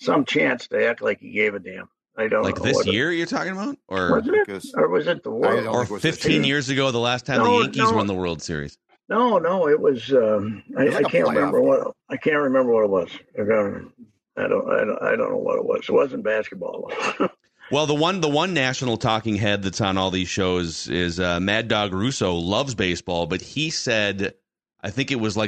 some 0.00 0.24
chance 0.24 0.68
to 0.68 0.88
act 0.88 1.02
like 1.02 1.20
he 1.20 1.30
gave 1.30 1.54
a 1.54 1.58
damn. 1.58 1.88
I 2.16 2.28
don't 2.28 2.42
Like 2.42 2.58
know 2.58 2.64
this 2.64 2.76
what 2.76 2.86
it- 2.88 2.92
year 2.94 3.10
you're 3.12 3.26
talking 3.26 3.52
about? 3.52 3.76
Or 3.88 4.20
was 4.20 4.28
it, 4.28 4.66
or 4.74 4.88
was 4.88 5.06
it 5.06 5.22
the 5.22 5.30
World? 5.30 5.66
or 5.66 5.80
think 5.80 5.90
it 5.90 5.92
was 5.94 6.02
this 6.02 6.16
15 6.16 6.32
year. 6.44 6.44
years 6.56 6.68
ago, 6.68 6.90
the 6.90 6.98
last 6.98 7.24
time 7.26 7.38
No, 7.38 7.58
the 7.58 7.64
Yankees 7.64 7.82
no. 7.90 7.92
won 7.92 8.06
the 8.06 8.14
World 8.14 8.42
Series. 8.42 8.76
No, 9.08 9.38
no, 9.38 9.68
it 9.68 9.80
was. 9.80 10.12
Um, 10.12 10.62
I, 10.76 10.82
It 10.82 10.86
was 10.86 10.94
like 10.94 11.04
I 11.04 11.08
a 11.08 11.10
can't 11.10 11.28
remember 11.28 11.58
game. 11.60 11.68
what 11.68 11.94
I 12.10 12.16
can't 12.16 12.36
remember 12.36 12.72
what 12.72 12.84
it 12.84 12.90
was. 12.90 13.08
I 13.38 13.44
don't. 13.44 13.92
I 14.36 14.48
don't. 14.48 14.70
I 14.70 14.84
don't, 14.84 15.02
I 15.02 15.10
don't 15.16 15.30
know 15.30 15.36
what 15.38 15.58
it 15.58 15.64
was. 15.64 15.80
It 15.88 15.92
wasn't 15.92 16.24
basketball. 16.24 16.90
Well, 17.70 17.86
the 17.86 17.94
one 17.94 18.20
the 18.20 18.28
one 18.28 18.52
national 18.52 18.98
talking 18.98 19.34
head 19.36 19.62
that's 19.62 19.80
on 19.80 19.96
all 19.96 20.10
these 20.10 20.28
shows 20.28 20.88
is 20.88 21.18
uh, 21.18 21.40
Mad 21.40 21.68
Dog 21.68 21.94
Russo. 21.94 22.34
Loves 22.34 22.74
baseball, 22.74 23.26
but 23.26 23.40
he 23.40 23.70
said, 23.70 24.34
I 24.82 24.90
think 24.90 25.10
it 25.10 25.14
was 25.14 25.38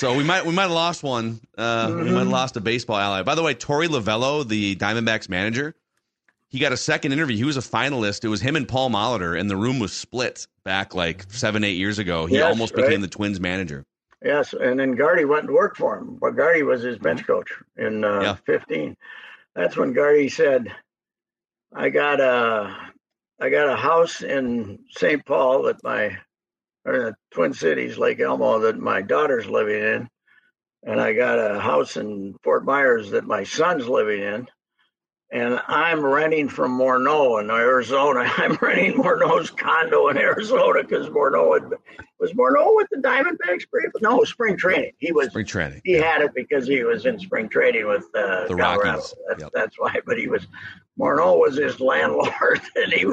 So 0.00 0.16
we 0.16 0.24
might 0.24 0.46
we 0.46 0.54
might 0.54 0.62
have 0.62 0.70
lost 0.70 1.02
one. 1.02 1.42
Uh, 1.58 1.92
We 1.94 2.04
might 2.10 2.20
have 2.20 2.28
lost 2.28 2.56
a 2.56 2.60
baseball 2.62 2.96
ally. 2.96 3.22
By 3.22 3.34
the 3.34 3.42
way, 3.42 3.54
Torey 3.54 3.86
Lovullo, 3.86 4.48
the 4.48 4.74
Diamondbacks 4.76 5.28
manager, 5.28 5.74
he 6.48 6.58
got 6.58 6.72
a 6.72 6.76
second 6.78 7.12
interview. 7.12 7.36
He 7.36 7.44
was 7.44 7.58
a 7.58 7.60
finalist. 7.60 8.24
It 8.24 8.28
was 8.28 8.40
him 8.40 8.56
and 8.56 8.66
Paul 8.66 8.88
Molitor, 8.88 9.38
and 9.38 9.50
the 9.50 9.58
room 9.58 9.78
was 9.78 9.92
split 9.92 10.46
back 10.64 10.94
like 10.94 11.30
seven 11.30 11.64
eight 11.64 11.76
years 11.76 11.98
ago. 11.98 12.24
He 12.24 12.36
Yes, 12.36 12.50
almost 12.50 12.74
right. 12.74 12.86
became 12.86 13.02
the 13.02 13.08
Twins 13.08 13.40
manager. 13.40 13.84
Yes, 14.24 14.54
and 14.54 14.80
then 14.80 14.92
Gardy 14.92 15.26
went 15.26 15.44
and 15.44 15.54
worked 15.54 15.76
for 15.76 15.98
him. 15.98 16.16
But 16.18 16.30
Gardy 16.30 16.62
was 16.62 16.80
his 16.82 16.96
bench 16.98 17.26
coach 17.26 17.52
in 17.76 18.02
uh, 18.02 18.22
Yeah. 18.22 18.36
15. 18.46 18.96
That's 19.54 19.76
when 19.76 19.92
Gardy 19.92 20.30
said, 20.30 20.74
"I 21.74 21.90
got 21.90 22.20
a, 22.20 22.74
I 23.38 23.50
got 23.50 23.68
a 23.68 23.76
house 23.76 24.22
in 24.22 24.78
St. 24.96 25.22
Paul 25.26 25.64
that 25.64 25.84
my, 25.84 26.16
or 26.84 26.98
the 26.98 27.14
Twin 27.32 27.52
Cities, 27.54 27.98
Lake 27.98 28.20
Elmo, 28.20 28.60
that 28.60 28.78
my 28.78 29.02
daughter's 29.02 29.46
living 29.48 29.82
in, 29.82 30.08
and 30.84 31.00
I 31.00 31.12
got 31.14 31.38
a 31.38 31.60
house 31.60 31.96
in 31.96 32.34
Fort 32.44 32.64
Myers 32.64 33.10
that 33.10 33.24
my 33.26 33.44
son's 33.44 33.88
living 33.88 34.22
in." 34.22 34.48
And 35.32 35.60
I'm 35.68 36.04
renting 36.04 36.48
from 36.48 36.76
Morneau 36.76 37.40
in 37.40 37.50
Arizona. 37.50 38.20
I'm 38.36 38.54
renting 38.60 38.94
Morneau's 39.00 39.50
condo 39.50 40.08
in 40.08 40.16
Arizona 40.18 40.82
because 40.82 41.08
Morneau 41.08 41.54
had 41.60 41.70
was 42.18 42.32
Morneau 42.32 42.76
with 42.76 42.88
the 42.90 42.98
Diamondbacks 42.98 43.68
briefly? 43.70 44.00
No, 44.02 44.24
spring 44.24 44.56
training. 44.56 44.92
He 44.98 45.10
was. 45.12 45.28
Spring 45.28 45.46
training. 45.46 45.80
He 45.84 45.92
had 45.92 46.20
it 46.20 46.32
because 46.34 46.66
he 46.66 46.82
was 46.84 47.06
in 47.06 47.18
spring 47.18 47.48
training 47.48 47.86
with 47.86 48.04
uh, 48.14 48.46
The 48.48 48.56
Colorado. 48.56 48.90
Rockies. 48.90 49.14
That's, 49.28 49.42
Yep. 49.42 49.50
that's 49.54 49.78
why. 49.78 49.94
But 50.04 50.18
he 50.18 50.28
was. 50.28 50.46
Morneau 50.98 51.38
was 51.40 51.56
his 51.56 51.80
landlord, 51.80 52.60
and 52.76 52.92
he 52.92 53.06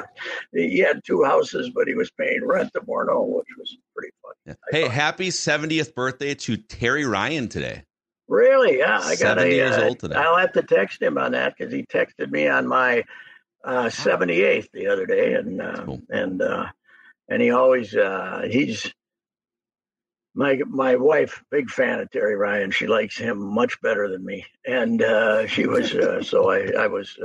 he 0.51 0.79
had 0.79 1.01
two 1.05 1.23
houses, 1.23 1.69
but 1.73 1.87
he 1.87 1.93
was 1.93 2.11
paying 2.11 2.45
rent 2.45 2.73
to 2.73 2.81
Morneau, 2.81 3.25
which 3.27 3.47
was 3.57 3.77
pretty 3.95 4.11
funny. 4.21 4.35
Yeah. 4.45 4.53
Hey, 4.71 4.89
happy 4.89 5.29
70th 5.29 5.93
birthday 5.95 6.35
to 6.35 6.57
Terry 6.57 7.05
Ryan 7.05 7.47
today. 7.47 7.83
Really? 8.27 8.79
Yeah, 8.79 8.99
I 8.99 9.15
got 9.15 9.37
70 9.39 9.49
a, 9.49 9.53
years 9.55 9.77
uh, 9.77 9.85
old 9.85 9.99
today. 9.99 10.15
I'll 10.15 10.37
have 10.37 10.53
to 10.53 10.61
text 10.61 11.01
him 11.01 11.17
on 11.17 11.31
that 11.31 11.55
because 11.57 11.71
he 11.71 11.83
texted 11.83 12.29
me 12.29 12.47
on 12.47 12.67
my 12.67 13.03
uh, 13.63 13.85
78th 13.85 14.69
the 14.73 14.87
other 14.87 15.05
day, 15.05 15.33
and 15.33 15.61
uh, 15.61 15.83
Cool. 15.85 16.01
and 16.09 16.41
uh, 16.41 16.67
and 17.29 17.41
he 17.41 17.51
always 17.51 17.95
uh, 17.95 18.47
he's 18.49 18.91
my 20.35 20.59
my 20.67 20.95
wife, 20.95 21.43
big 21.51 21.69
fan 21.69 21.99
of 21.99 22.11
Terry 22.11 22.35
Ryan. 22.35 22.71
She 22.71 22.87
likes 22.87 23.17
him 23.17 23.39
much 23.53 23.81
better 23.81 24.09
than 24.09 24.25
me, 24.25 24.45
and 24.65 25.01
uh, 25.01 25.47
she 25.47 25.65
was 25.67 25.93
uh, 25.93 26.21
so 26.21 26.49
I 26.51 26.71
I 26.77 26.87
was. 26.87 27.17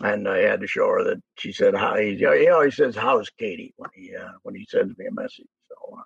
And 0.00 0.28
I 0.28 0.38
had 0.38 0.60
to 0.60 0.66
show 0.66 0.88
her 0.88 1.04
that 1.04 1.22
she 1.38 1.52
said, 1.52 1.72
"Hi." 1.72 2.16
He 2.18 2.48
always 2.48 2.74
says, 2.74 2.96
"How's 2.96 3.30
Katie?" 3.30 3.74
when 3.76 3.90
he 3.94 4.12
uh, 4.16 4.32
when 4.42 4.56
he 4.56 4.66
sends 4.68 4.98
me 4.98 5.06
a 5.06 5.12
message. 5.12 5.46
So, 5.68 6.02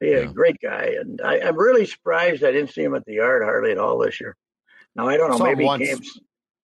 yeah, 0.00 0.20
Yeah. 0.20 0.24
great 0.26 0.56
guy, 0.62 0.94
and 1.00 1.20
I, 1.22 1.40
I'm 1.40 1.56
really 1.58 1.86
surprised 1.86 2.44
I 2.44 2.52
didn't 2.52 2.70
see 2.70 2.82
him 2.82 2.94
at 2.94 3.04
the 3.04 3.14
yard 3.14 3.42
hardly 3.42 3.72
at 3.72 3.78
all 3.78 3.98
this 3.98 4.20
year. 4.20 4.36
Now 4.94 5.08
I 5.08 5.16
don't 5.16 5.30
know, 5.30 5.38
Saw 5.38 5.44
maybe 5.44 5.66
he 5.66 5.78
came, 5.86 5.98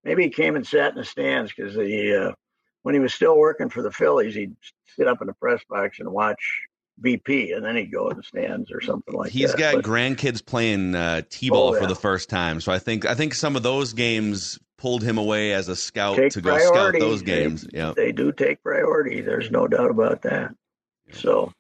maybe 0.04 0.22
he 0.24 0.30
came 0.30 0.56
and 0.56 0.66
sat 0.66 0.92
in 0.92 0.98
the 0.98 1.04
stands 1.04 1.52
because 1.54 1.74
he, 1.74 2.14
uh, 2.14 2.32
when 2.82 2.94
he 2.94 3.00
was 3.00 3.14
still 3.14 3.36
working 3.38 3.68
for 3.70 3.82
the 3.82 3.92
Phillies, 3.92 4.34
he'd 4.34 4.56
sit 4.96 5.06
up 5.06 5.20
in 5.20 5.26
the 5.26 5.34
press 5.34 5.62
box 5.68 6.00
and 6.00 6.10
watch 6.10 6.60
BP, 7.00 7.54
and 7.56 7.64
then 7.64 7.76
he'd 7.76 7.90
go 7.92 8.10
in 8.10 8.16
the 8.16 8.22
stands 8.22 8.70
or 8.70 8.80
something 8.80 9.14
like 9.14 9.30
He's 9.30 9.50
that. 9.52 9.58
He's 9.58 9.72
got 9.72 9.74
But- 9.76 9.84
grandkids 9.84 10.44
playing 10.44 10.94
uh, 10.94 11.22
t-ball 11.30 11.74
Oh, 11.74 11.78
for 11.80 11.86
the 11.86 11.94
first 11.94 12.28
time, 12.28 12.60
so 12.60 12.70
I 12.72 12.78
think 12.78 13.06
I 13.06 13.14
think 13.14 13.34
some 13.34 13.56
of 13.56 13.62
those 13.62 13.92
games 13.92 14.58
pulled 14.78 15.02
him 15.02 15.16
away 15.16 15.52
as 15.52 15.68
a 15.68 15.76
scout 15.76 16.16
Take 16.16 16.32
to 16.32 16.40
go 16.40 16.58
scout 16.58 16.94
those 16.98 17.22
games. 17.22 17.62
They- 17.62 17.78
Yeah, 17.78 17.92
they 17.96 18.12
do 18.12 18.32
take 18.32 18.62
priority. 18.62 19.20
There's 19.20 19.50
no 19.50 19.68
doubt 19.68 19.90
about 19.90 20.22
that. 20.22 20.54
So, 21.12 21.52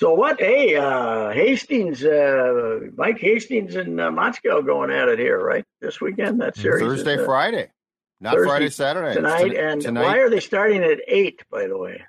so 0.00 0.14
what? 0.14 0.40
Hey, 0.40 0.76
uh, 0.76 1.28
Hastings, 1.30 2.02
uh, 2.04 2.80
Mike 2.96 3.18
Hastings 3.18 3.76
and 3.76 4.00
uh, 4.00 4.10
Motzko 4.10 4.64
going 4.64 4.90
at 4.90 5.08
it 5.08 5.18
here, 5.18 5.38
right? 5.44 5.64
This 5.82 6.00
weekend, 6.00 6.40
that 6.40 6.56
series 6.56 6.82
is, 6.82 6.88
Thursday, 7.04 7.22
uh, 7.22 7.24
Friday, 7.26 7.70
not 8.18 8.32
Thursday, 8.34 8.48
Friday, 8.48 8.70
Saturday. 8.70 9.08
It's 9.08 9.16
tonight. 9.16 9.38
ton- 9.52 9.56
and 9.56 9.82
tonight, 9.82 10.02
why 10.02 10.16
are 10.18 10.30
they 10.30 10.40
starting 10.40 10.82
at 10.82 11.00
eight? 11.06 11.42
By 11.50 11.66
the 11.66 11.76
way, 11.76 12.02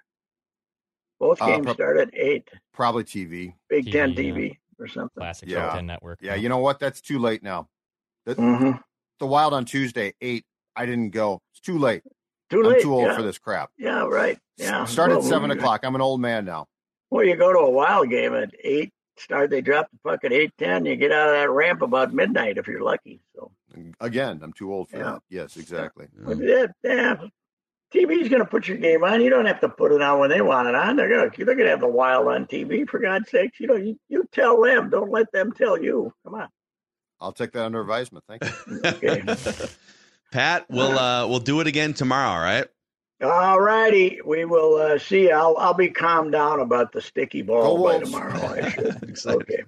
both 1.20 1.42
Uh, 1.42 1.48
games 1.48 1.66
prob- 1.66 1.76
start 1.76 1.98
at 1.98 2.10
eight. 2.14 2.48
probably 2.74 3.04
TV. 3.04 3.54
Big 3.70 3.86
TV, 3.88 3.92
Ten 3.92 4.10
yeah. 4.12 4.16
TV 4.16 4.58
or 4.80 4.88
something. 4.88 5.20
Classic 5.20 5.50
Yeah. 5.50 5.66
Big 5.68 5.74
Ten 5.76 5.86
Network. 5.88 6.20
Yeah, 6.22 6.36
you 6.36 6.48
know 6.48 6.60
what? 6.60 6.80
That's 6.80 7.02
too 7.02 7.20
late 7.20 7.44
now. 7.44 7.68
hmm 8.26 8.72
The 9.20 9.28
Wild 9.28 9.54
on 9.54 9.66
Tuesday, 9.66 10.14
eight. 10.22 10.46
I 10.78 10.86
didn't 10.86 11.10
go. 11.10 11.42
It's 11.52 11.60
too 11.60 11.78
late. 11.78 12.04
Too 12.50 12.62
I'm 12.64 12.70
late. 12.72 12.82
too 12.82 12.94
old 12.94 13.08
yeah. 13.08 13.16
for 13.18 13.22
this 13.22 13.38
crap. 13.38 13.70
Yeah, 13.78 14.06
right. 14.06 14.40
Yeah. 14.56 14.86
Start 14.86 15.12
at 15.12 15.24
seven 15.24 15.52
o'clock. 15.52 15.82
I'm 15.84 15.96
an 15.96 16.02
old 16.02 16.22
man 16.22 16.46
now. 16.46 16.68
Well, 17.12 17.24
you 17.26 17.36
go 17.36 17.54
to 17.54 17.60
a 17.60 17.70
wild 17.70 18.10
game 18.10 18.34
at 18.34 18.52
eight. 18.64 18.92
Start. 19.18 19.50
They 19.52 19.62
drop 19.62 19.88
the 19.92 20.00
puck 20.04 20.24
at 20.24 20.34
eight 20.34 20.54
ten. 20.58 20.86
You 20.86 20.96
get 20.96 21.12
out 21.12 21.28
of 21.28 21.36
that 21.36 21.52
ramp 21.52 21.82
about 21.84 22.14
midnight 22.14 22.58
if 22.58 22.68
you're 22.68 22.82
lucky. 22.82 23.22
So, 23.36 23.52
Again, 24.00 24.40
I'm 24.42 24.54
too 24.54 24.74
old 24.74 24.90
for 24.90 24.98
Yeah. 24.98 25.04
that. 25.04 25.22
Yes, 25.30 25.58
exactly. 25.58 26.08
but 26.18 26.38
yeah, 26.40 26.66
yeah, 26.84 27.16
TV's 27.94 28.30
going 28.30 28.42
to 28.42 28.46
put 28.46 28.68
your 28.68 28.78
game 28.78 29.04
on. 29.04 29.22
You 29.22 29.30
don't 29.30 29.46
have 29.46 29.60
to 29.62 29.70
put 29.70 29.92
it 29.92 30.02
on 30.02 30.20
when 30.20 30.30
they 30.30 30.42
want 30.42 30.70
it 30.70 30.76
on. 30.76 30.96
They're 30.96 31.10
going 31.10 31.30
to 31.30 31.46
they're 31.46 31.56
going 31.56 31.66
to 31.66 31.72
have 31.72 31.82
the 31.82 31.88
wild 31.88 32.28
on 32.28 32.46
TV 32.48 32.90
for 32.90 33.00
God's 33.00 33.30
sakes. 33.30 33.60
You 33.60 33.68
know, 33.68 33.76
you, 33.76 34.00
you 34.10 34.28
tell 34.32 34.62
them. 34.62 34.90
Don't 34.90 35.12
let 35.12 35.32
them 35.32 35.52
tell 35.52 35.82
you. 35.82 36.12
Come 36.24 36.36
on. 36.36 36.48
I'll 37.20 37.32
take 37.34 37.52
that 37.52 37.66
under 37.66 37.82
advisement. 37.82 38.24
Thank 38.28 38.44
you. 38.46 38.82
Okay. 38.86 39.22
Pat, 40.32 40.66
we'll 40.70 40.98
uh, 40.98 41.28
we'll 41.28 41.40
do 41.40 41.60
it 41.60 41.68
again 41.68 41.94
tomorrow. 41.94 42.30
All 42.30 42.40
right. 42.40 42.66
All 43.24 43.60
righty, 43.62 44.20
we 44.26 44.46
will 44.46 44.76
uh, 44.76 44.98
see. 44.98 45.32
I'll 45.32 45.56
I'll 45.58 45.74
be 45.76 45.90
calmed 45.90 46.32
down 46.32 46.60
about 46.60 46.92
the 46.92 47.02
sticky 47.02 47.44
ball 47.44 47.78
Go 47.78 47.84
by 47.84 48.00
tomorrow. 48.04 48.34
I. 48.42 48.58
Excited. 49.04 49.42
Okay. 49.44 49.64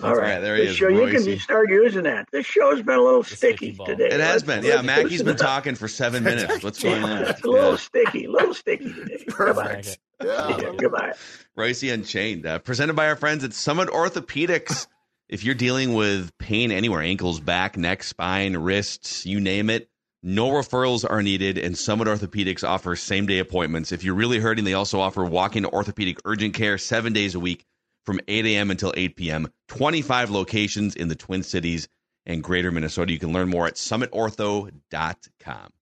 All 0.00 0.10
All 0.10 0.16
right, 0.16 0.34
right, 0.34 0.40
there 0.40 0.56
he 0.56 0.62
this 0.62 0.70
is, 0.72 0.76
Show, 0.78 0.88
you 0.88 1.06
can 1.10 1.38
start 1.38 1.70
using 1.70 2.02
that. 2.04 2.28
This 2.32 2.44
show's 2.46 2.82
been 2.82 2.98
a 2.98 3.02
little 3.02 3.22
sticky, 3.22 3.74
sticky 3.74 3.84
today. 3.84 4.06
It 4.06 4.20
has 4.20 4.20
Let's- 4.20 4.42
been. 4.44 4.64
Yeah, 4.64 4.80
let's 4.82 5.22
been 5.22 5.36
talking 5.36 5.74
for 5.76 5.86
seven 5.88 6.24
minutes. 6.24 6.62
What's 6.64 6.82
going 6.82 7.04
on? 7.04 7.22
It's 7.22 7.42
a 7.42 7.46
little 7.48 7.70
Yeah. 7.72 7.76
sticky, 7.76 8.24
a 8.24 8.30
little 8.30 8.54
sticky 8.54 8.92
today. 8.92 9.24
Goodbye. 9.26 9.64
Perfect. 9.74 9.98
Yeah. 10.22 10.56
Yeah, 10.58 10.72
goodbye. 10.76 11.12
Reusse 11.56 11.92
Unchained, 11.92 12.46
uh, 12.46 12.58
presented 12.60 12.94
by 12.96 13.08
our 13.08 13.16
friends 13.16 13.44
at 13.44 13.52
Summit 13.52 13.88
Orthopedics. 13.90 14.86
if 15.28 15.44
you're 15.44 15.54
dealing 15.54 15.94
with 15.94 16.36
pain 16.38 16.70
anywhere, 16.72 17.00
ankles, 17.02 17.40
back, 17.40 17.76
neck, 17.76 18.02
spine, 18.02 18.56
wrists, 18.56 19.24
you 19.26 19.40
name 19.40 19.70
it, 19.70 19.88
no 20.22 20.50
referrals 20.50 21.04
are 21.08 21.22
needed, 21.22 21.58
and 21.58 21.76
Summit 21.76 22.06
Orthopedics 22.08 22.66
offers 22.66 23.02
same 23.02 23.26
day 23.26 23.38
appointments. 23.38 23.92
If 23.92 24.04
you're 24.04 24.14
really 24.14 24.38
hurting, 24.38 24.64
they 24.64 24.74
also 24.74 25.00
offer 25.00 25.24
walk 25.24 25.56
in 25.56 25.64
orthopedic 25.66 26.18
urgent 26.24 26.54
care 26.54 26.78
seven 26.78 27.12
days 27.12 27.34
a 27.34 27.40
week 27.40 27.64
from 28.04 28.20
8 28.28 28.46
a.m. 28.46 28.70
until 28.70 28.94
8 28.96 29.16
p.m. 29.16 29.48
25 29.68 30.30
locations 30.30 30.94
in 30.94 31.08
the 31.08 31.16
Twin 31.16 31.42
Cities 31.42 31.88
and 32.26 32.42
greater 32.42 32.70
Minnesota. 32.70 33.12
You 33.12 33.18
can 33.18 33.32
learn 33.32 33.48
more 33.48 33.66
at 33.66 33.74
summitortho.com. 33.74 35.72